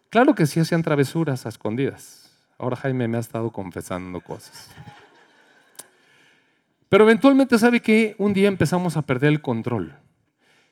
[0.08, 2.30] Claro que sí hacían travesuras a escondidas.
[2.58, 4.68] Ahora Jaime me ha estado confesando cosas.
[6.88, 9.96] Pero eventualmente sabe que un día empezamos a perder el control.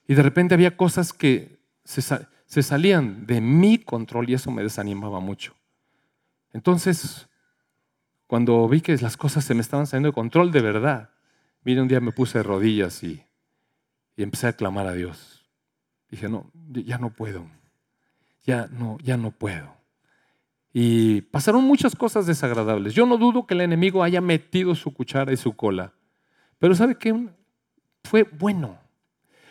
[0.09, 4.63] Y de repente había cosas que se, se salían de mi control y eso me
[4.63, 5.55] desanimaba mucho.
[6.53, 7.29] Entonces,
[8.27, 11.11] cuando vi que las cosas se me estaban saliendo de control de verdad,
[11.65, 13.23] Mire, un día me puse de rodillas y,
[14.17, 15.47] empecé a clamar a Dios.
[16.11, 17.47] Dije, no, ya no puedo.
[18.45, 19.75] Ya no, ya no puedo.
[20.73, 22.95] Y pasaron muchas cosas desagradables.
[22.95, 25.93] Yo no dudo que el enemigo haya metido su cuchara y su cola.
[26.59, 27.29] Pero ¿sabe qué?
[28.05, 28.79] Fue bueno.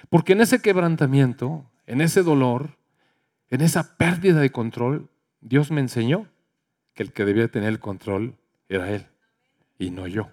[0.09, 2.77] Porque en ese quebrantamiento, en ese dolor,
[3.49, 5.09] en esa pérdida de control,
[5.41, 6.27] Dios me enseñó
[6.93, 8.35] que el que debía tener el control
[8.69, 9.05] era Él
[9.77, 10.29] y no yo.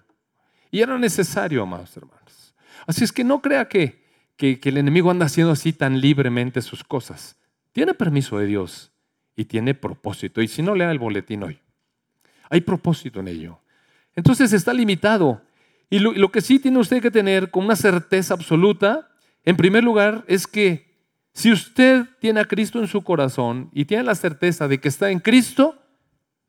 [0.75, 2.53] Y era necesario, amados hermanos.
[2.85, 4.03] Así es que no crea que,
[4.35, 7.37] que, el enemigo anda haciendo así tan libremente sus cosas.
[7.71, 8.91] Tiene permiso de Dios
[9.37, 10.41] y tiene propósito.
[10.41, 11.61] Y si no, lea el boletín hoy.
[12.49, 13.61] Hay propósito en ello.
[14.17, 15.41] Entonces está limitado.
[15.89, 19.07] Y lo, lo, que sí tiene usted que tener con una certeza absoluta,
[19.45, 20.93] en primer lugar, es que
[21.31, 25.09] si usted tiene a Cristo en su corazón y tiene la certeza de que está
[25.09, 25.81] en Cristo,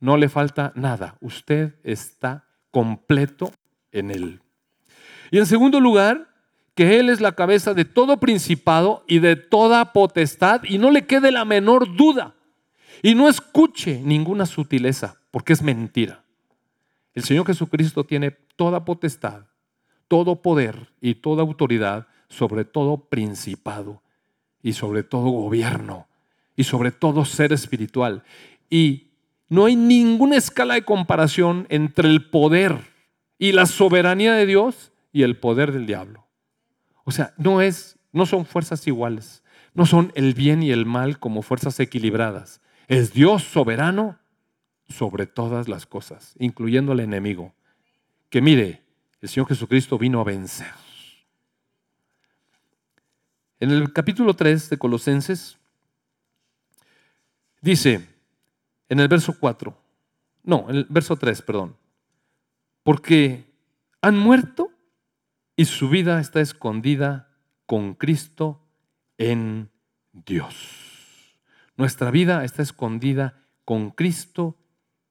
[0.00, 1.16] no le falta nada.
[1.20, 3.52] Usted está completo
[3.98, 4.40] en Él.
[5.30, 6.28] Y en segundo lugar,
[6.74, 11.06] que Él es la cabeza de todo principado y de toda potestad y no le
[11.06, 12.34] quede la menor duda.
[13.02, 16.22] Y no escuche ninguna sutileza, porque es mentira.
[17.14, 19.46] El Señor Jesucristo tiene toda potestad,
[20.08, 24.02] todo poder y toda autoridad sobre todo principado
[24.62, 26.06] y sobre todo gobierno
[26.56, 28.22] y sobre todo ser espiritual.
[28.68, 29.08] Y
[29.48, 32.95] no hay ninguna escala de comparación entre el poder
[33.38, 36.26] y la soberanía de Dios y el poder del diablo.
[37.04, 39.42] O sea, no es no son fuerzas iguales,
[39.74, 42.62] no son el bien y el mal como fuerzas equilibradas.
[42.88, 44.18] Es Dios soberano
[44.88, 47.52] sobre todas las cosas, incluyendo al enemigo.
[48.30, 48.82] Que mire,
[49.20, 50.72] el Señor Jesucristo vino a vencer.
[53.60, 55.58] En el capítulo 3 de Colosenses
[57.60, 58.08] dice,
[58.88, 59.76] en el verso 4,
[60.44, 61.76] no, en el verso 3, perdón,
[62.86, 63.52] porque
[64.00, 64.70] han muerto
[65.56, 68.64] y su vida está escondida con Cristo
[69.18, 69.72] en
[70.12, 70.54] Dios.
[71.76, 74.56] Nuestra vida está escondida con Cristo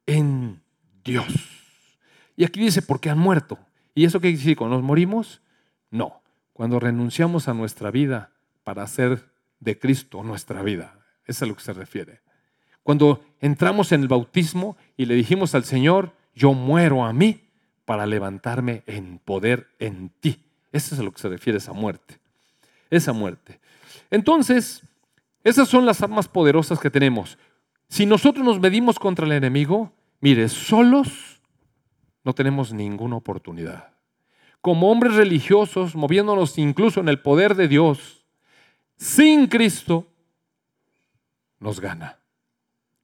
[0.05, 0.63] en
[1.03, 1.27] Dios.
[2.37, 3.59] Y aquí dice, porque han muerto.
[3.93, 4.55] ¿Y eso qué?
[4.55, 5.41] ¿Cuando nos morimos?
[5.91, 6.21] No.
[6.53, 8.31] Cuando renunciamos a nuestra vida
[8.63, 11.05] para hacer de Cristo nuestra vida.
[11.25, 12.21] Es a lo que se refiere.
[12.83, 17.44] Cuando entramos en el bautismo y le dijimos al Señor, yo muero a mí
[17.85, 20.43] para levantarme en poder en ti.
[20.71, 22.19] Eso es a lo que se refiere esa muerte.
[22.89, 23.59] Esa muerte.
[24.11, 24.81] Entonces,
[25.43, 27.37] esas son las armas poderosas que tenemos.
[27.87, 31.41] Si nosotros nos medimos contra el enemigo, mire, solos
[32.23, 33.93] no tenemos ninguna oportunidad.
[34.59, 38.25] Como hombres religiosos, moviéndonos incluso en el poder de Dios,
[38.97, 40.07] sin Cristo,
[41.59, 42.17] nos gana,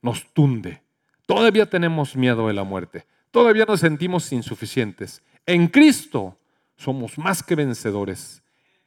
[0.02, 0.82] nos tunde.
[1.28, 5.24] Todavía tenemos miedo de la muerte todavía nos sentimos insuficientes.
[5.46, 6.38] En Cristo
[6.78, 8.42] somos más que vencedores.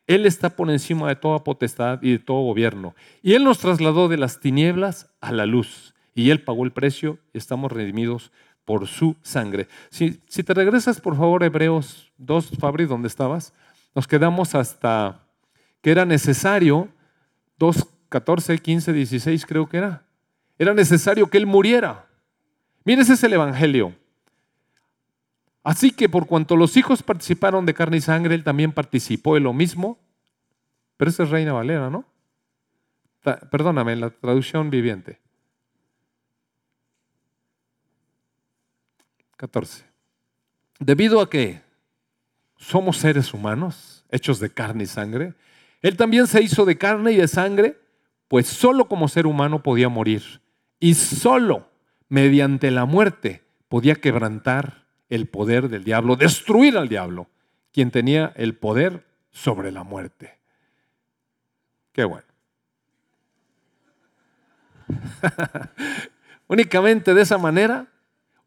[0.07, 2.94] Él está por encima de toda potestad y de todo gobierno.
[3.22, 5.94] Y Él nos trasladó de las tinieblas a la luz.
[6.14, 8.30] Y Él pagó el precio y estamos redimidos
[8.64, 9.68] por su sangre.
[9.90, 13.52] Si, te regresas, por favor, Hebreos 2, Fabri, ¿dónde estabas?
[13.94, 15.20] Nos quedamos hasta
[15.80, 16.88] que era necesario,
[17.59, 20.02] 2, 14, 15, 16 creo que era.
[20.59, 22.07] Era necesario que Él muriera.
[22.85, 23.94] Mire, ese es el Evangelio.
[25.64, 29.40] Así que por cuanto los hijos participaron de carne y sangre, él también participó de
[29.40, 29.98] lo mismo.
[30.98, 32.05] Pero esa es Reina Valera, ¿no?
[33.50, 35.18] Perdóname, la traducción viviente.
[39.38, 39.85] 14.
[40.79, 41.62] Debido a que
[42.59, 45.33] somos seres humanos, hechos de carne y sangre,
[45.81, 47.79] él también se hizo de carne y de sangre,
[48.29, 50.42] pues solo como ser humano podía morir.
[50.79, 51.68] Y solo
[52.11, 57.29] mediante la muerte podía quebrantar el poder del diablo, destruir al diablo,
[57.73, 60.38] quien tenía el poder sobre la muerte.
[61.93, 62.27] Qué bueno.
[66.47, 67.87] Únicamente de esa manera,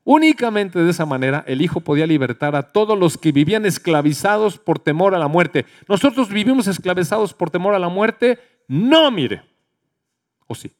[0.03, 4.79] únicamente de esa manera, el Hijo podía libertar a todos los que vivían esclavizados por
[4.79, 5.65] temor a la muerte.
[5.87, 8.39] Nosotros vivimos esclavizados por temor a la muerte.
[8.67, 9.43] No, mire.
[10.45, 10.71] ¿O sí?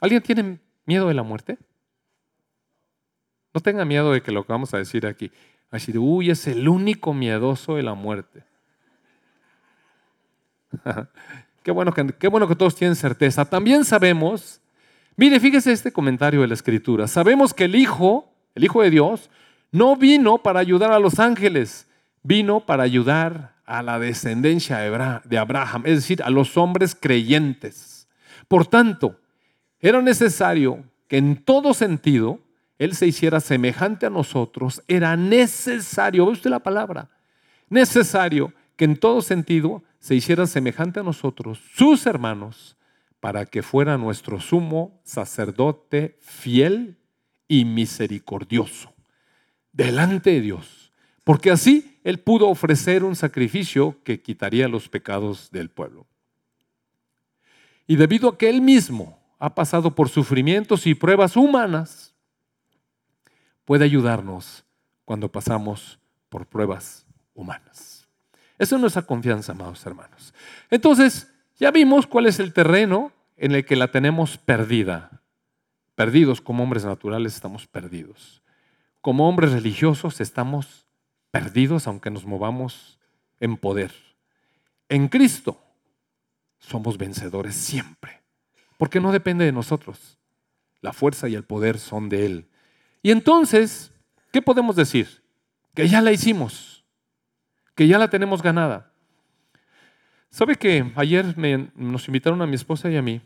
[0.00, 1.58] ¿Alguien tiene miedo de la muerte?
[3.54, 5.30] No tenga miedo de que lo que vamos a decir aquí.
[5.70, 8.44] A decir, uy, es el único miedoso de la muerte.
[11.62, 13.44] qué, bueno que, qué bueno que todos tienen certeza.
[13.44, 14.60] También sabemos,
[15.16, 17.06] mire, fíjese este comentario de la Escritura.
[17.08, 19.30] Sabemos que el Hijo, el Hijo de Dios,
[19.70, 21.86] no vino para ayudar a los ángeles,
[22.22, 28.08] vino para ayudar a la descendencia de Abraham, es decir, a los hombres creyentes.
[28.48, 29.18] Por tanto,
[29.80, 32.40] era necesario que en todo sentido
[32.82, 34.82] Él se hiciera semejante a nosotros.
[34.88, 37.10] Era necesario, ¿ve usted la palabra?
[37.68, 42.76] Necesario que en todo sentido se hiciera semejante a nosotros, sus hermanos,
[43.20, 46.98] para que fuera nuestro sumo sacerdote fiel
[47.46, 48.92] y misericordioso
[49.70, 50.92] delante de Dios.
[51.22, 56.08] Porque así Él pudo ofrecer un sacrificio que quitaría los pecados del pueblo.
[57.86, 62.11] Y debido a que Él mismo ha pasado por sufrimientos y pruebas humanas,
[63.64, 64.64] puede ayudarnos
[65.04, 65.98] cuando pasamos
[66.28, 68.08] por pruebas humanas.
[68.58, 70.34] Esa es nuestra confianza, amados hermanos.
[70.70, 75.22] Entonces, ya vimos cuál es el terreno en el que la tenemos perdida.
[75.94, 78.42] Perdidos como hombres naturales estamos perdidos.
[79.00, 80.86] Como hombres religiosos estamos
[81.30, 82.98] perdidos aunque nos movamos
[83.40, 83.92] en poder.
[84.88, 85.60] En Cristo
[86.58, 88.22] somos vencedores siempre
[88.82, 90.18] porque no depende de nosotros.
[90.80, 92.48] La fuerza y el poder son de Él.
[93.02, 93.92] Y entonces,
[94.32, 95.22] ¿qué podemos decir?
[95.74, 96.84] Que ya la hicimos,
[97.74, 98.92] que ya la tenemos ganada.
[100.30, 101.36] ¿Sabe que ayer
[101.76, 103.20] nos invitaron a mi esposa y a mí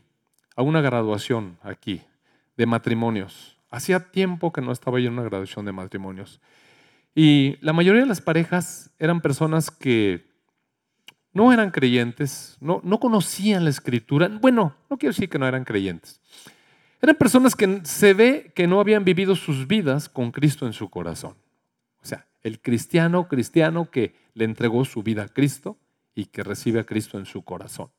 [0.56, 2.02] a una graduación aquí
[2.56, 3.58] de matrimonios?
[3.70, 6.40] Hacía tiempo que no estaba yo en una graduación de matrimonios.
[7.14, 10.26] Y la mayoría de las parejas eran personas que
[11.32, 14.28] no eran creyentes, no, no conocían la escritura.
[14.40, 16.20] Bueno, no quiero decir que no eran creyentes.
[17.02, 20.88] Eran personas que se ve que no habían vivido sus vidas con Cristo en su
[20.88, 21.34] corazón.
[22.02, 25.76] O sea, el cristiano cristiano que le entregó su vida a Cristo
[26.14, 27.90] y que recibe a Cristo en su corazón.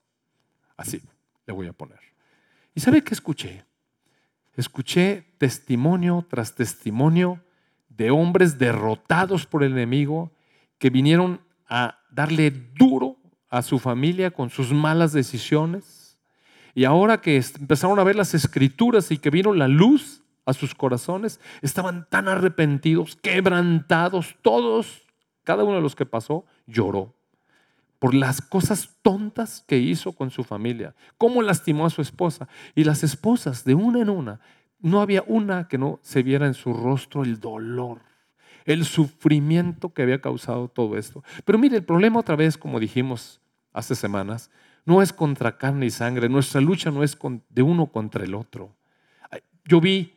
[0.75, 1.01] Así
[1.45, 1.99] le voy a poner.
[2.73, 3.65] ¿Y sabe qué escuché?
[4.55, 7.41] Escuché testimonio tras testimonio
[7.89, 10.31] de hombres derrotados por el enemigo
[10.77, 13.17] que vinieron a darle duro
[13.49, 15.96] a su familia con sus malas decisiones.
[16.77, 20.75] Y ahora que empezaron a ver las escrituras y que vino la luz a sus
[20.75, 25.01] corazones, estaban tan arrepentidos, quebrantados, todos,
[25.43, 27.15] cada uno de los que pasó, lloró
[27.97, 32.47] por las cosas tontas que hizo con su familia, cómo lastimó a su esposa.
[32.75, 34.39] Y las esposas, de una en una,
[34.79, 38.01] no había una que no se viera en su rostro el dolor
[38.65, 41.23] el sufrimiento que había causado todo esto.
[41.43, 43.41] Pero mire, el problema otra vez, como dijimos
[43.73, 44.51] hace semanas,
[44.87, 47.17] no es contra carne y sangre, nuestra lucha no es
[47.49, 48.73] de uno contra el otro.
[49.65, 50.13] Yo vi,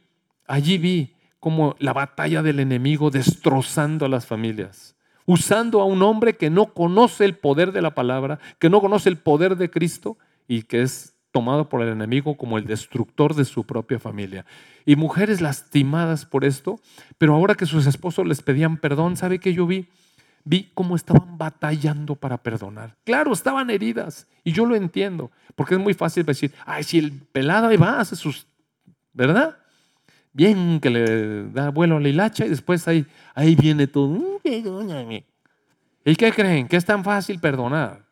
[0.46, 4.94] allí vi como la batalla del enemigo destrozando a las familias,
[5.26, 9.08] usando a un hombre que no conoce el poder de la palabra, que no conoce
[9.08, 13.46] el poder de Cristo y que es tomado por el enemigo como el destructor de
[13.46, 14.46] su propia familia.
[14.86, 16.78] Y mujeres lastimadas por esto,
[17.18, 19.88] pero ahora que sus esposos les pedían perdón, ¿sabe qué yo vi?
[20.44, 22.96] Vi cómo estaban batallando para perdonar.
[23.04, 27.12] Claro, estaban heridas y yo lo entiendo, porque es muy fácil decir, ay, si el
[27.12, 28.46] pelado ahí va, hace sus,
[29.12, 29.58] ¿verdad?
[30.32, 34.40] Bien que le da vuelo a la hilacha y después ahí, ahí viene todo,
[36.04, 36.66] ¿Y qué creen?
[36.66, 38.06] ¿Que es tan fácil perdonar?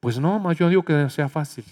[0.00, 1.64] Pues no, más yo digo que sea fácil.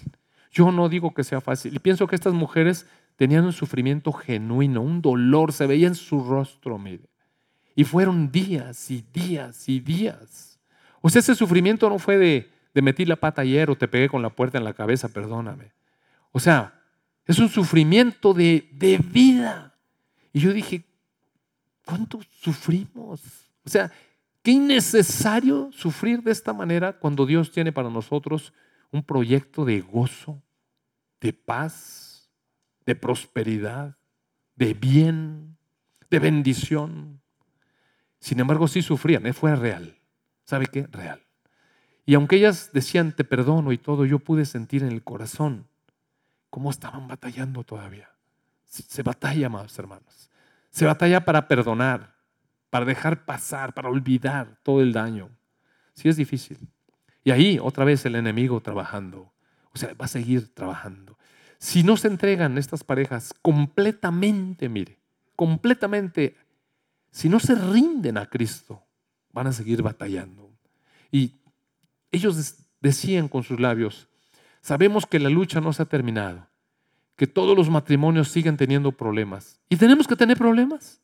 [0.51, 1.75] Yo no digo que sea fácil.
[1.75, 6.23] Y pienso que estas mujeres tenían un sufrimiento genuino, un dolor, se veía en su
[6.23, 7.10] rostro, mire.
[7.75, 10.59] Y fueron días y días y días.
[11.01, 14.09] O sea, ese sufrimiento no fue de, de metí la pata ayer o te pegué
[14.09, 15.71] con la puerta en la cabeza, perdóname.
[16.31, 16.81] O sea,
[17.25, 19.75] es un sufrimiento de, de vida.
[20.33, 20.83] Y yo dije,
[21.85, 23.21] ¿cuánto sufrimos?
[23.65, 23.91] O sea,
[24.41, 28.53] qué innecesario sufrir de esta manera cuando Dios tiene para nosotros
[28.91, 30.41] un proyecto de gozo,
[31.19, 32.29] de paz,
[32.85, 33.97] de prosperidad,
[34.55, 35.57] de bien,
[36.09, 37.20] de bendición.
[38.21, 39.33] Sin embargo, sí sufrían, ¿eh?
[39.33, 39.97] fue real.
[40.45, 40.87] ¿Sabe qué?
[40.87, 41.21] Real.
[42.05, 45.67] Y aunque ellas decían, te perdono y todo, yo pude sentir en el corazón
[46.49, 48.09] cómo estaban batallando todavía.
[48.65, 50.29] Se batalla, amados hermanos.
[50.69, 52.15] Se batalla para perdonar,
[52.69, 55.29] para dejar pasar, para olvidar todo el daño.
[55.93, 56.57] Sí es difícil.
[57.23, 59.33] Y ahí otra vez el enemigo trabajando.
[59.73, 61.17] O sea, va a seguir trabajando.
[61.57, 64.99] Si no se entregan estas parejas completamente, mire,
[65.35, 66.35] completamente,
[67.11, 68.83] si no se rinden a Cristo,
[69.31, 70.49] van a seguir batallando.
[71.11, 71.41] Y
[72.11, 74.07] ellos decían con sus labios,
[74.61, 76.47] sabemos que la lucha no se ha terminado,
[77.15, 79.59] que todos los matrimonios siguen teniendo problemas.
[79.69, 81.01] ¿Y tenemos que tener problemas?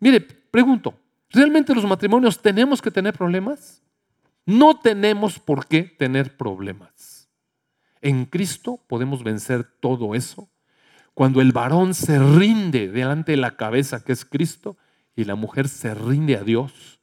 [0.00, 0.98] Mire, pregunto,
[1.30, 3.82] ¿realmente los matrimonios tenemos que tener problemas?
[4.44, 7.28] No tenemos por qué tener problemas.
[8.00, 10.48] En Cristo podemos vencer todo eso.
[11.14, 14.76] Cuando el varón se rinde delante de la cabeza que es Cristo
[15.16, 17.00] y la mujer se rinde a Dios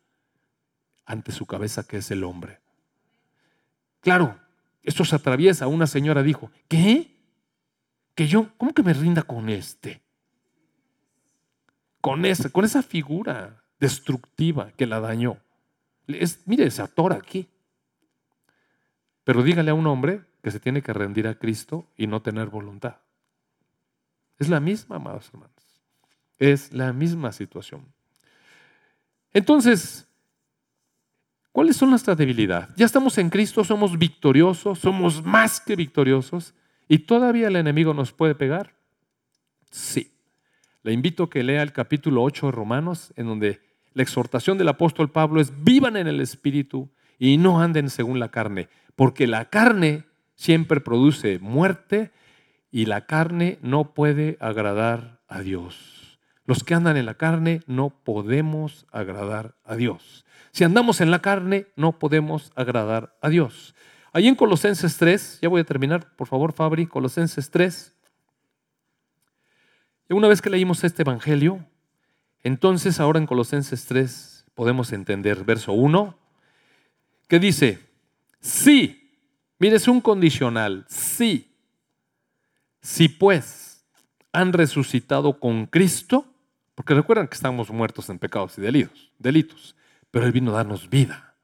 [1.06, 2.60] ante su cabeza que es el hombre.
[4.00, 4.40] Claro,
[4.84, 5.68] esto se atraviesa.
[5.68, 7.18] Una señora dijo, ¿qué?
[8.16, 10.02] Que yo, ¿cómo que me rinda con este?
[12.00, 15.38] Con esa, con esa figura destructiva que la dañó.
[16.46, 17.50] mire, se atora aquí.
[19.24, 22.48] Pero dígale a un hombre que se tiene que rendir a Cristo y no tener
[22.48, 22.98] voluntad.
[24.38, 25.82] Es la misma, amados hermanos.
[26.38, 27.86] Es la misma situación.
[29.34, 30.08] Entonces,
[31.52, 32.70] ¿cuáles son nuestras debilidades?
[32.76, 36.54] Ya estamos en Cristo, somos victoriosos, somos más que victoriosos
[36.88, 38.76] y todavía el enemigo nos puede pegar.
[39.72, 40.12] Sí.
[40.84, 43.62] Le invito a que lea el capítulo 8 de Romanos, en donde
[43.94, 48.30] la exhortación del apóstol Pablo es vivan en el Espíritu y no anden según la
[48.30, 50.04] carne, porque la carne
[50.36, 52.12] siempre produce muerte
[52.72, 55.93] y la carne no puede agradar a Dios.
[56.46, 60.26] Los que andan en la carne no podemos agradar a Dios.
[60.52, 63.76] Si andamos en la carne, no podemos agradar a Dios.
[64.12, 67.96] Ahí en Colosenses 3, ya voy a terminar, por favor, Fabri, Colosenses 3.
[70.10, 71.66] Y una vez que leímos este Evangelio,
[72.42, 76.18] entonces ahora en Colosenses 3 podemos entender verso 1,
[77.28, 77.80] que dice,
[78.40, 79.04] sí,
[79.64, 80.86] Mire, es un condicional.
[80.90, 81.56] Sí.
[82.82, 83.86] Si pues
[84.34, 86.33] han resucitado con Cristo,
[86.76, 89.76] porque recuerdan que estamos muertos en pecados y delitos, delitos,
[90.12, 91.36] pero Él vino a darnos vida.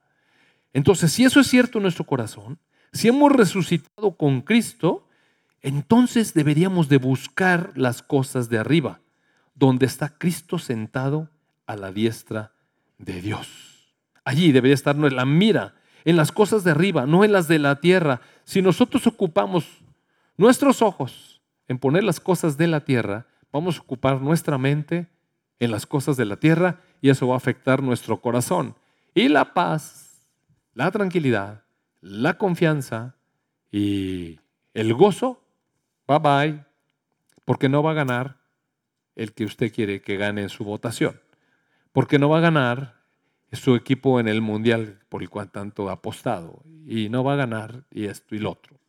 [0.73, 2.59] Entonces, si eso es cierto en nuestro corazón,
[2.91, 5.07] si hemos resucitado con Cristo,
[5.61, 9.01] entonces deberíamos de buscar las cosas de arriba,
[9.55, 11.30] donde está Cristo sentado
[11.65, 12.53] a la diestra
[12.97, 13.93] de Dios.
[14.23, 15.75] Allí debería estar la mira
[16.05, 18.21] en las cosas de arriba, no en las de la tierra.
[18.43, 19.65] Si nosotros ocupamos
[20.38, 25.07] nuestros ojos en poner las cosas de la tierra, vamos a ocupar nuestra mente
[25.60, 28.76] en las cosas de la tierra y eso va a afectar nuestro corazón.
[29.14, 30.28] Y la paz,
[30.74, 31.64] la tranquilidad,
[32.01, 33.16] la confianza
[33.72, 34.39] y
[34.74, 35.41] el gozo,
[36.07, 36.66] bye bye,
[37.45, 38.38] porque no va a ganar
[39.16, 41.20] el que usted quiere que gane en su votación,
[41.91, 42.99] porque no va a ganar
[43.51, 47.38] su equipo en el mundial por el cual tanto ha apostado y no va a
[47.38, 48.80] ganar y esto y lo otro.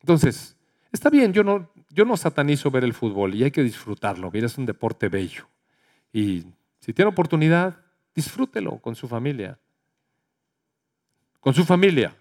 [0.00, 0.56] Entonces,
[0.92, 4.30] está bien, yo no, yo no satanizo ver el fútbol y hay que disfrutarlo.
[4.30, 5.46] Mira, es un deporte bello.
[6.14, 6.46] Y
[6.80, 7.76] si tiene oportunidad,
[8.14, 9.58] disfrútelo con su familia.
[11.40, 12.16] Con su familia.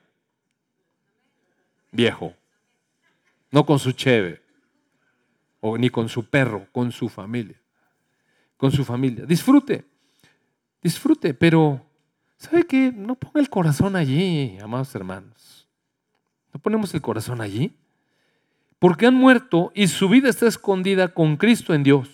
[1.93, 2.33] Viejo.
[3.51, 4.41] No con su cheve.
[5.61, 7.55] O ni con su perro, con su familia.
[8.57, 9.25] Con su familia.
[9.25, 9.85] Disfrute
[10.83, 11.81] disfrute, pero
[12.37, 12.91] ¿sabe qué?
[12.91, 15.67] No ponga el corazón allí, amados hermanos.
[16.53, 17.73] No ponemos el corazón allí.
[18.77, 22.09] Porque han muerto y su vida está escondida con Cristo en Dios.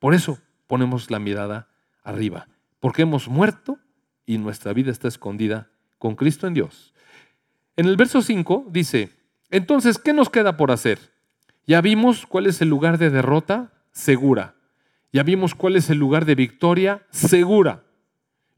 [0.00, 1.68] Por eso ponemos la mirada
[2.04, 2.46] arriba.
[2.78, 3.80] Porque hemos muerto
[4.24, 6.94] y nuestra vida está escondida con Cristo en Dios.
[7.76, 9.10] En el verso 5 dice,
[9.50, 10.98] entonces, ¿qué nos queda por hacer?
[11.66, 14.54] Ya vimos cuál es el lugar de derrota segura.
[15.12, 17.84] Ya vimos cuál es el lugar de victoria segura.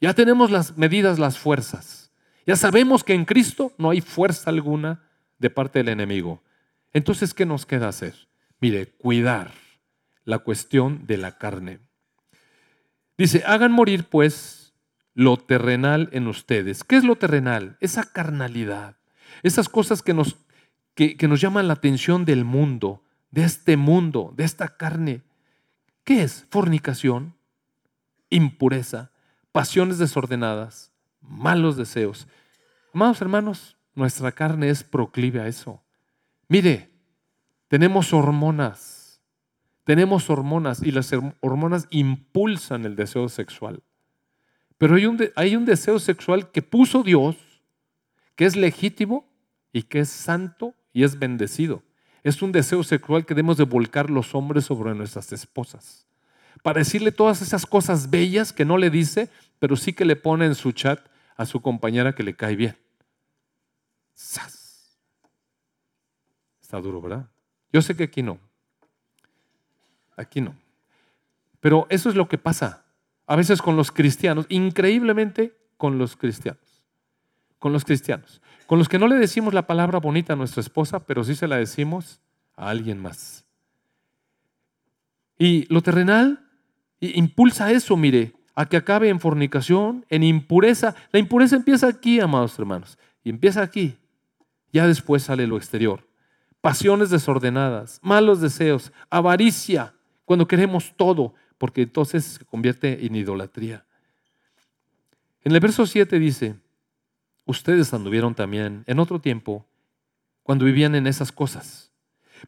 [0.01, 2.13] Ya tenemos las medidas, las fuerzas.
[2.47, 5.05] Ya sabemos que en Cristo no hay fuerza alguna
[5.39, 6.43] de parte del enemigo.
[6.93, 8.15] Entonces, ¿qué nos queda hacer?
[8.61, 9.53] Mire, cuidar
[10.25, 11.81] la cuestión de la carne.
[13.21, 14.73] Dice, hagan morir pues
[15.13, 16.85] lo terrenal en ustedes.
[16.85, 17.77] ¿Qué es lo terrenal?
[17.81, 18.97] Esa carnalidad,
[19.43, 20.39] esas cosas que nos,
[20.95, 25.23] que, nos llaman la atención del mundo, de este mundo, de esta carne.
[26.03, 26.47] ¿Qué es?
[26.49, 27.35] Fornicación,
[28.31, 29.11] impureza,
[29.53, 30.91] pasiones desordenadas,
[31.21, 32.27] malos deseos.
[32.95, 35.83] Amados hermanos, nuestra carne es proclive a eso.
[36.49, 36.89] Mire,
[37.69, 39.00] tenemos hormonas,
[39.85, 41.11] tenemos hormonas y las
[41.41, 43.83] hormonas impulsan el deseo sexual.
[44.79, 47.37] Pero hay un, hay un deseo sexual que puso Dios,
[48.37, 49.29] que es legítimo
[49.73, 51.83] y que es santo y es bendecido.
[52.23, 56.07] Es un deseo sexual que debemos de volcar los hombres sobre nuestras esposas.
[56.63, 60.45] para decirle todas esas cosas bellas que no le dice, pero sí que le pone
[60.45, 61.01] en su chat
[61.37, 62.77] a su compañera que le cae bien.
[66.61, 67.31] Está duro, ¿verdad?
[67.73, 68.39] Yo sé que aquí no.
[70.21, 70.55] Aquí no.
[71.61, 72.85] Pero eso es lo que pasa
[73.27, 76.85] a veces con los cristianos, increíblemente con los cristianos.
[77.59, 78.43] Con los cristianos.
[78.67, 81.47] Con los que no le decimos la palabra bonita a nuestra esposa, pero sí se
[81.47, 82.21] la decimos
[82.57, 83.45] a alguien más.
[85.39, 86.47] Y lo terrenal
[87.01, 90.95] impulsa eso, mire, a que acabe en fornicación, en impureza.
[91.13, 93.97] La impureza empieza aquí, amados hermanos, y empieza aquí.
[94.73, 96.07] Ya después sale lo exterior.
[96.61, 99.95] Pasiones desordenadas, malos deseos, avaricia,
[100.31, 103.85] cuando queremos todo, porque entonces se convierte en idolatría.
[105.43, 106.55] En el verso 7 dice,
[107.47, 109.67] ustedes anduvieron también en otro tiempo
[110.45, 111.91] cuando vivían en esas cosas.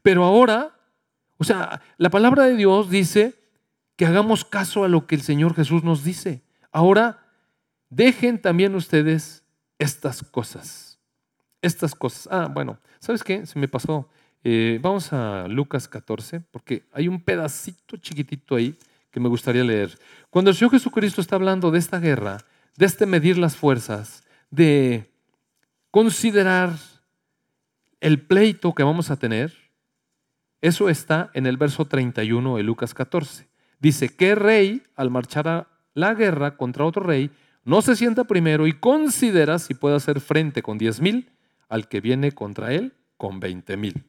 [0.01, 0.79] Pero ahora,
[1.35, 3.35] o sea, la palabra de Dios dice
[3.97, 6.41] que hagamos caso a lo que el Señor Jesús nos dice.
[6.71, 7.27] Ahora,
[7.89, 9.43] dejen también ustedes
[9.77, 10.99] estas cosas.
[11.61, 12.29] Estas cosas.
[12.31, 13.45] Ah, bueno, ¿sabes qué?
[13.45, 14.07] Se me pasó.
[14.43, 18.75] Eh, vamos a Lucas 14, porque hay un pedacito chiquitito ahí
[19.09, 19.97] que me gustaría leer.
[20.29, 22.39] Cuando el Señor Jesucristo está hablando de esta guerra,
[22.75, 25.09] de este medir las fuerzas, de
[25.91, 26.75] considerar
[28.01, 29.53] el pleito que vamos a tener,
[30.61, 33.47] eso está en el verso 31 de Lucas 14.
[33.79, 37.29] Dice, ¿qué rey al marchar a la guerra contra otro rey
[37.65, 41.29] no se sienta primero y considera si puede hacer frente con 10 mil
[41.69, 44.03] al que viene contra él con 20 mil?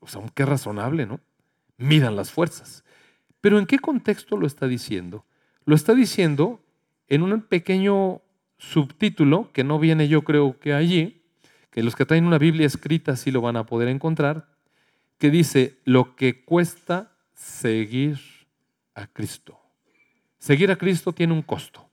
[0.00, 1.20] O sea, qué razonable, ¿no?
[1.76, 2.84] Midan las fuerzas.
[3.40, 5.24] Pero ¿en qué contexto lo está diciendo?
[5.64, 6.60] Lo está diciendo
[7.08, 8.22] en un pequeño
[8.58, 11.22] subtítulo que no viene yo creo que allí,
[11.70, 14.48] que los que traen una Biblia escrita sí lo van a poder encontrar,
[15.18, 18.18] que dice lo que cuesta seguir
[18.94, 19.58] a Cristo.
[20.38, 21.88] Seguir a Cristo tiene un costo.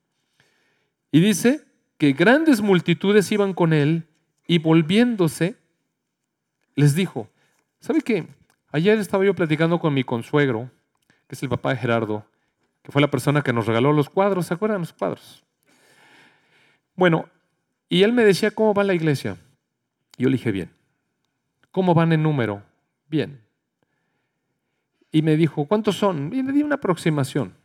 [1.12, 1.66] Y dice
[1.97, 4.07] que grandes multitudes iban con él
[4.47, 5.57] y volviéndose,
[6.76, 7.30] les dijo,
[7.80, 8.28] ¿sabe qué?
[8.72, 10.70] Ayer estaba yo platicando con mi consuegro,
[11.28, 12.26] que es el papá de Gerardo,
[12.84, 15.44] que fue la persona que nos regaló los cuadros, ¿se acuerdan los cuadros?
[16.96, 17.30] Bueno,
[17.88, 19.38] y él me decía, ¿cómo va la iglesia?
[20.18, 20.72] Yo le dije, bien.
[21.72, 22.64] ¿Cómo van en número?
[23.08, 23.50] Bien
[25.12, 26.32] y me dijo, ¿cuántos son?
[26.34, 27.56] Y le di una aproximación.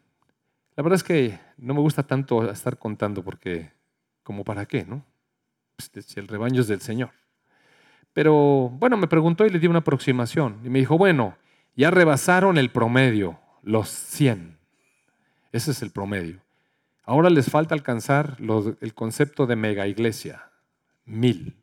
[0.77, 3.73] La verdad es que no me gusta tanto estar contando porque,
[4.23, 5.05] como para qué, ¿no?
[5.77, 7.11] Pues, el rebaño es del Señor.
[8.15, 10.61] Pero bueno, me preguntó y le di una aproximación.
[10.65, 11.37] Y me dijo, bueno,
[11.77, 14.57] ya rebasaron el promedio, los 100.
[15.53, 16.41] Ese es el promedio.
[17.05, 18.39] Ahora les falta alcanzar
[18.81, 20.49] el concepto de mega iglesia,
[21.05, 21.55] mil.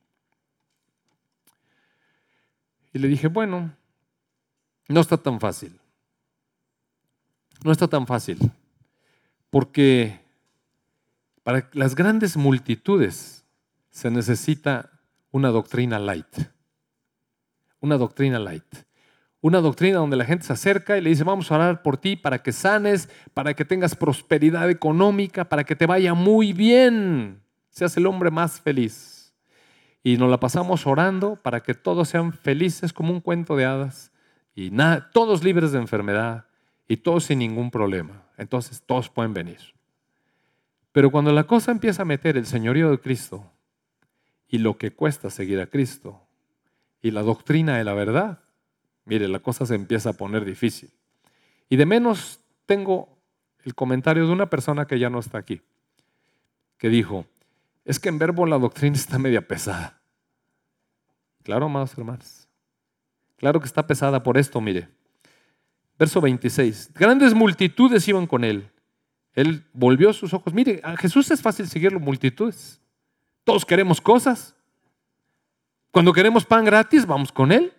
[2.93, 3.73] Y le dije, bueno,
[4.87, 5.79] no está tan fácil.
[7.63, 8.37] No está tan fácil.
[9.49, 10.19] Porque
[11.43, 13.45] para las grandes multitudes
[13.89, 14.91] se necesita
[15.31, 16.37] una doctrina light.
[17.79, 18.75] Una doctrina light.
[19.41, 22.15] Una doctrina donde la gente se acerca y le dice, vamos a orar por ti
[22.15, 27.97] para que sanes, para que tengas prosperidad económica, para que te vaya muy bien, seas
[27.97, 29.33] el hombre más feliz.
[30.03, 34.11] Y nos la pasamos orando para que todos sean felices como un cuento de hadas
[34.53, 36.45] y nada, todos libres de enfermedad
[36.87, 38.23] y todos sin ningún problema.
[38.37, 39.59] Entonces todos pueden venir.
[40.91, 43.51] Pero cuando la cosa empieza a meter el señorío de Cristo
[44.51, 46.21] y lo que cuesta seguir a Cristo
[47.01, 48.43] y la doctrina de la verdad,
[49.05, 50.91] mire, la cosa se empieza a poner difícil.
[51.69, 53.17] Y de menos tengo
[53.63, 55.61] el comentario de una persona que ya no está aquí,
[56.77, 57.25] que dijo,
[57.85, 60.01] es que en verbo la doctrina está media pesada.
[61.43, 62.47] Claro, amados hermanos.
[63.37, 64.89] Claro que está pesada por esto, mire.
[65.97, 66.91] Verso 26.
[66.93, 68.69] Grandes multitudes iban con él.
[69.33, 70.53] Él volvió sus ojos.
[70.53, 72.80] Mire, a Jesús es fácil seguirlo, multitudes.
[73.43, 74.55] Todos queremos cosas.
[75.91, 77.73] Cuando queremos pan gratis, vamos con él.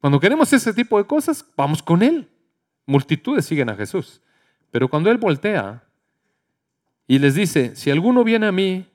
[0.00, 2.28] Cuando queremos ese tipo de cosas, vamos con él.
[2.86, 4.20] Multitudes siguen a Jesús.
[4.70, 5.84] Pero cuando él voltea
[7.06, 8.86] y les dice, si alguno viene a mí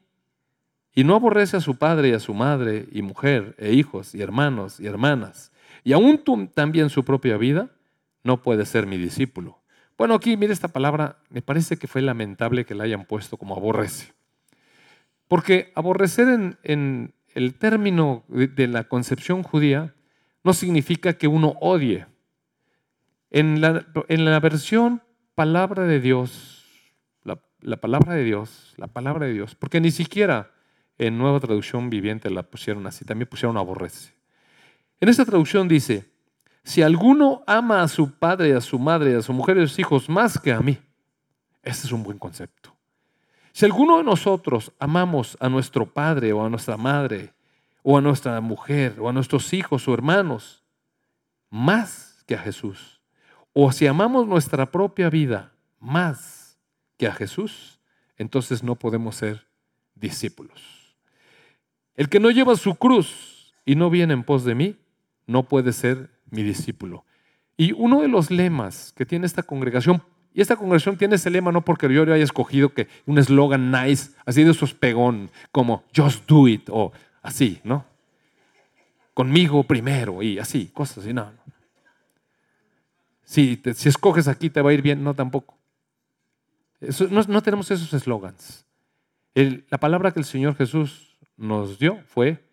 [0.94, 4.22] y no aborrece a su padre y a su madre y mujer e hijos y
[4.22, 5.52] hermanos y hermanas,
[5.84, 6.22] y aún
[6.54, 7.72] también su propia vida,
[8.24, 9.60] no puede ser mi discípulo.
[10.00, 13.54] Bueno, aquí mire esta palabra, me parece que fue lamentable que la hayan puesto como
[13.54, 14.14] aborrece.
[15.28, 19.94] Porque aborrecer en, el término de, la concepción judía
[20.46, 22.08] no significa que uno odie.
[23.30, 25.04] En la, en la versión
[25.36, 26.66] palabra de Dios,
[27.60, 30.54] la palabra de Dios, la palabra de Dios, porque ni siquiera
[30.98, 34.14] en nueva traducción viviente la pusieron así, también pusieron aborrece.
[35.02, 36.09] En esta traducción dice,
[36.64, 39.80] si alguno ama a su padre, a su madre, a su mujer y a sus
[39.80, 40.78] hijos más que a mí,
[41.64, 42.76] ese es un buen concepto.
[43.52, 47.34] Si alguno de nosotros amamos a nuestro padre o a nuestra madre
[47.84, 50.64] o a nuestra mujer o a nuestros hijos o hermanos
[51.50, 53.02] más que a Jesús,
[53.54, 56.60] o si amamos nuestra propia vida más
[56.98, 57.80] que a Jesús,
[58.18, 59.48] entonces no podemos ser
[59.96, 60.96] discípulos.
[61.96, 64.78] El que no lleva su cruz y no viene en pos de mí,
[65.26, 67.06] no puede ser mi discípulo.
[67.58, 70.02] Y uno de los lemas que tiene esta congregación,
[70.34, 73.72] y esta congregación tiene ese lema no porque yo lo haya escogido que un eslogan
[73.72, 77.86] nice, así de esos pegón, como just do it o así, ¿no?
[79.14, 81.32] Conmigo primero y así, cosas así, no.
[83.24, 85.58] Si, si escoges aquí te va a ir bien, no tampoco.
[87.12, 88.66] no, no, tenemos esos eslogans.
[89.36, 92.44] La palabra que el Señor Jesús nos dio fue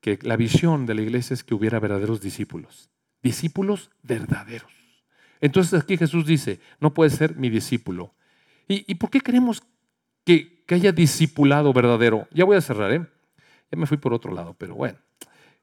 [0.00, 2.90] que la visión de la iglesia es que hubiera verdaderos discípulos.
[3.22, 4.72] Discípulos verdaderos.
[5.40, 8.14] Entonces aquí Jesús dice, no puede ser mi discípulo.
[8.68, 9.62] ¿Y, por qué queremos
[10.24, 12.26] que, que, haya discipulado verdadero?
[12.32, 13.06] Ya voy a cerrar, ¿eh?
[13.70, 14.98] Ya me fui por otro lado, pero bueno.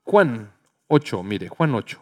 [0.04, 0.52] Juan
[0.88, 2.02] 8, mire, Juan 8.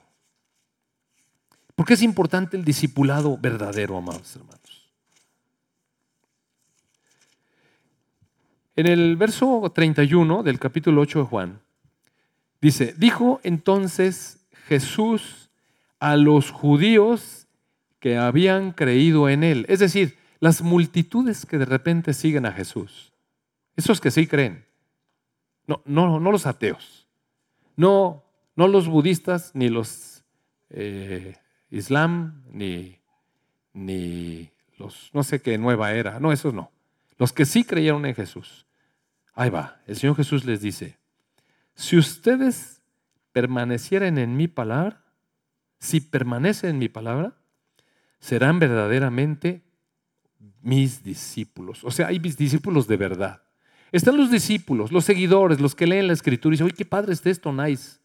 [1.75, 4.91] ¿Por qué es importante el discipulado verdadero, amados hermanos?
[8.75, 11.61] En el verso 31 del capítulo 8 de Juan,
[12.61, 15.40] dice, dijo entonces Jesús
[16.01, 17.47] a los judíos
[17.99, 23.13] que habían creído en él, es decir, las multitudes que de repente siguen a Jesús,
[23.75, 24.65] esos que sí creen,
[25.67, 27.07] no, no, no los ateos,
[27.75, 28.23] no,
[28.55, 30.23] no los budistas ni los
[30.71, 31.35] eh,
[31.69, 32.97] Islam, ni,
[33.73, 34.49] ni
[34.79, 36.71] los, no sé qué nueva era, no, esos no.
[37.19, 38.65] Los que sí creyeron en Jesús.
[39.35, 40.97] Ahí va, el Señor Jesús les dice,
[41.75, 42.81] si ustedes
[43.33, 45.01] permanecieran en mi palabra,
[45.81, 47.33] si permanecen en mi palabra,
[48.19, 49.63] serán verdaderamente
[50.61, 51.83] mis discípulos.
[51.83, 53.41] O sea, hay mis discípulos de verdad.
[53.91, 57.13] Están los discípulos, los seguidores, los que leen la escritura y dicen, oye, qué padre
[57.13, 57.97] está esto, nice.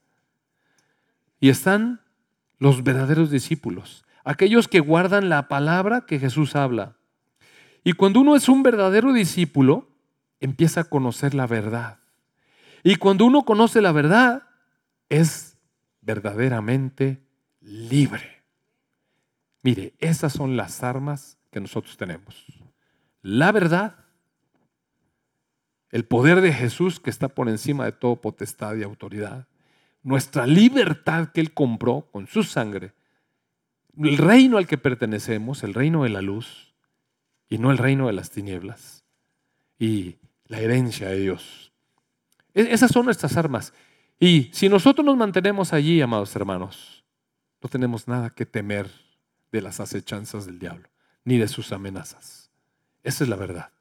[1.38, 2.00] Y están
[2.58, 6.96] los verdaderos discípulos, aquellos que guardan la palabra que Jesús habla.
[7.84, 9.90] Y cuando uno es un verdadero discípulo,
[10.40, 11.98] empieza a conocer la verdad.
[12.82, 14.44] Y cuando uno conoce la verdad,
[15.10, 15.58] es
[16.00, 17.25] verdaderamente
[17.66, 18.44] libre.
[19.62, 22.46] Mire, esas son las armas que nosotros tenemos.
[23.22, 23.96] La verdad,
[25.90, 29.48] el poder de Jesús que está por encima de todo potestad y autoridad,
[30.02, 32.92] nuestra libertad que Él compró con su sangre,
[33.98, 36.74] el reino al que pertenecemos, el reino de la luz,
[37.48, 39.04] y no el reino de las tinieblas,
[39.78, 41.72] y la herencia de Dios.
[42.54, 43.72] E-, esas son nuestras armas.
[44.20, 47.05] Y si nosotros nos mantenemos allí, amados hermanos,
[47.66, 48.88] no tenemos nada que temer
[49.50, 50.88] de las acechanzas del diablo,
[51.24, 52.48] ni de sus amenazas.
[53.02, 53.72] Esa es la verdad.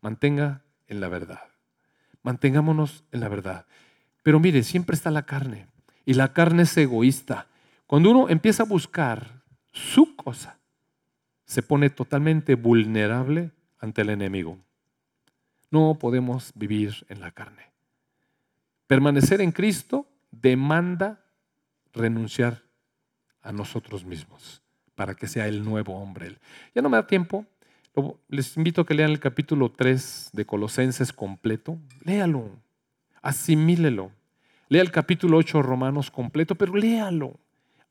[0.00, 1.42] Mantenga en la verdad.
[2.22, 3.66] Mantengámonos en la verdad.
[4.22, 5.66] Pero mire, siempre está la carne.
[6.06, 7.48] Y la carne es egoísta.
[7.86, 9.42] Cuando uno empieza a buscar
[9.74, 10.58] su cosa,
[11.44, 14.58] se pone totalmente vulnerable ante el enemigo.
[15.70, 17.70] No podemos vivir en la carne.
[18.86, 21.20] Permanecer en Cristo demanda
[21.92, 22.65] renunciar
[23.46, 24.62] a nosotros mismos
[24.94, 26.38] para que sea el nuevo hombre.
[26.74, 27.46] Ya no me da tiempo.
[28.28, 31.78] Les invito a que lean el capítulo 3 de Colosenses completo.
[32.04, 32.50] Léalo,
[33.22, 34.12] asimílelo.
[34.68, 37.38] Lea el capítulo 8 de Romanos completo, pero léalo,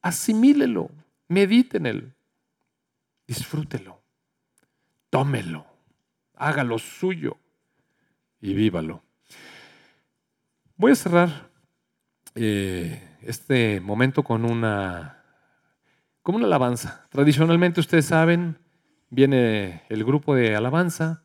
[0.02, 0.90] asimílelo,
[1.30, 2.14] medite en él,
[3.26, 4.02] disfrútelo,
[5.10, 5.66] tómelo,
[6.36, 7.38] hágalo suyo
[8.42, 9.04] y vívalo.
[10.76, 11.50] Voy a cerrar
[12.36, 15.24] eh, este momento con una,
[16.26, 17.06] con una alabanza.
[17.12, 18.58] Tradicionalmente, ustedes saben,
[19.12, 21.22] viene el grupo de alabanza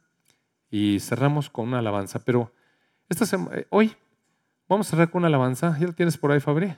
[0.70, 2.52] y cerramos con una alabanza, pero
[3.08, 3.24] esta
[3.54, 3.96] eh, hoy
[4.68, 5.74] vamos a cerrar con una alabanza.
[5.80, 6.76] ¿Ya la tienes por ahí, Fabri?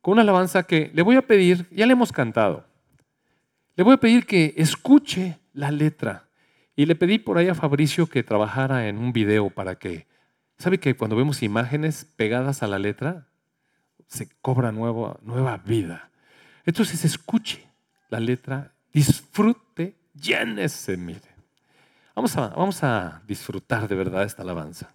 [0.00, 2.66] Con una alabanza que le voy a pedir, ya le hemos cantado,
[3.76, 6.26] le voy a pedir que escuche la letra.
[6.74, 10.08] Y le pedí por ahí a Fabricio que trabajara en un video para que,
[10.58, 13.28] ¿sabe que cuando vemos imágenes pegadas a la letra,
[14.08, 16.10] se cobra nueva vida?
[16.64, 17.68] Entonces escuche
[18.08, 21.34] la letra, disfrute, llénese, mire.
[22.14, 24.92] Vamos a, vamos a disfrutar de verdad esta alabanza.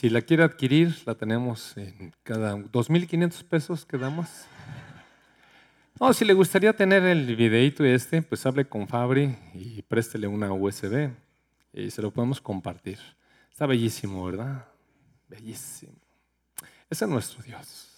[0.00, 4.30] Si la quiere adquirir, la tenemos en cada 2.500 pesos que damos.
[6.00, 10.50] No, si le gustaría tener el videíto este, pues hable con Fabri y préstele una
[10.54, 11.10] USB
[11.74, 12.98] y se lo podemos compartir.
[13.50, 14.64] Está bellísimo, ¿verdad?
[15.28, 15.92] Bellísimo.
[16.88, 17.90] Ese es nuestro Dios.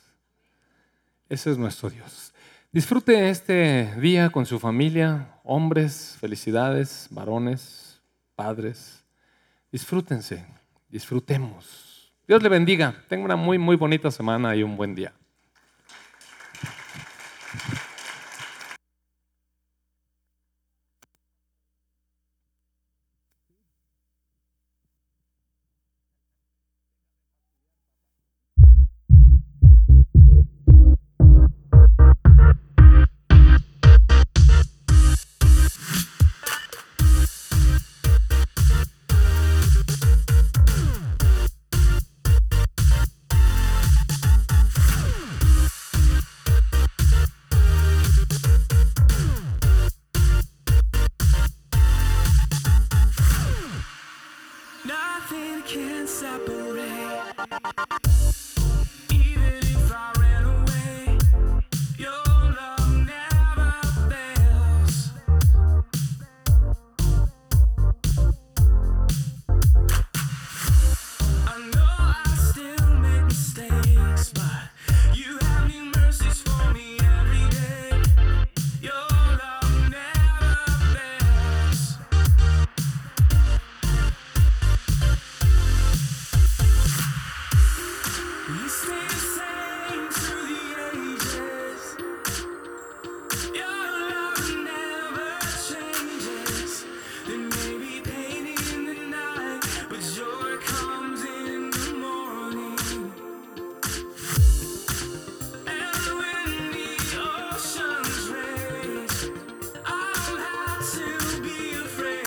[1.29, 2.35] Ese es nuestro Dios.
[2.73, 8.01] Disfrute este día con su familia, hombres, felicidades, varones,
[8.35, 9.05] padres.
[9.71, 10.45] Disfrútense,
[10.89, 11.91] disfrutemos.
[12.29, 12.95] Dios le bendiga.
[13.09, 15.12] Tenga una muy, muy bonita semana y un buen día.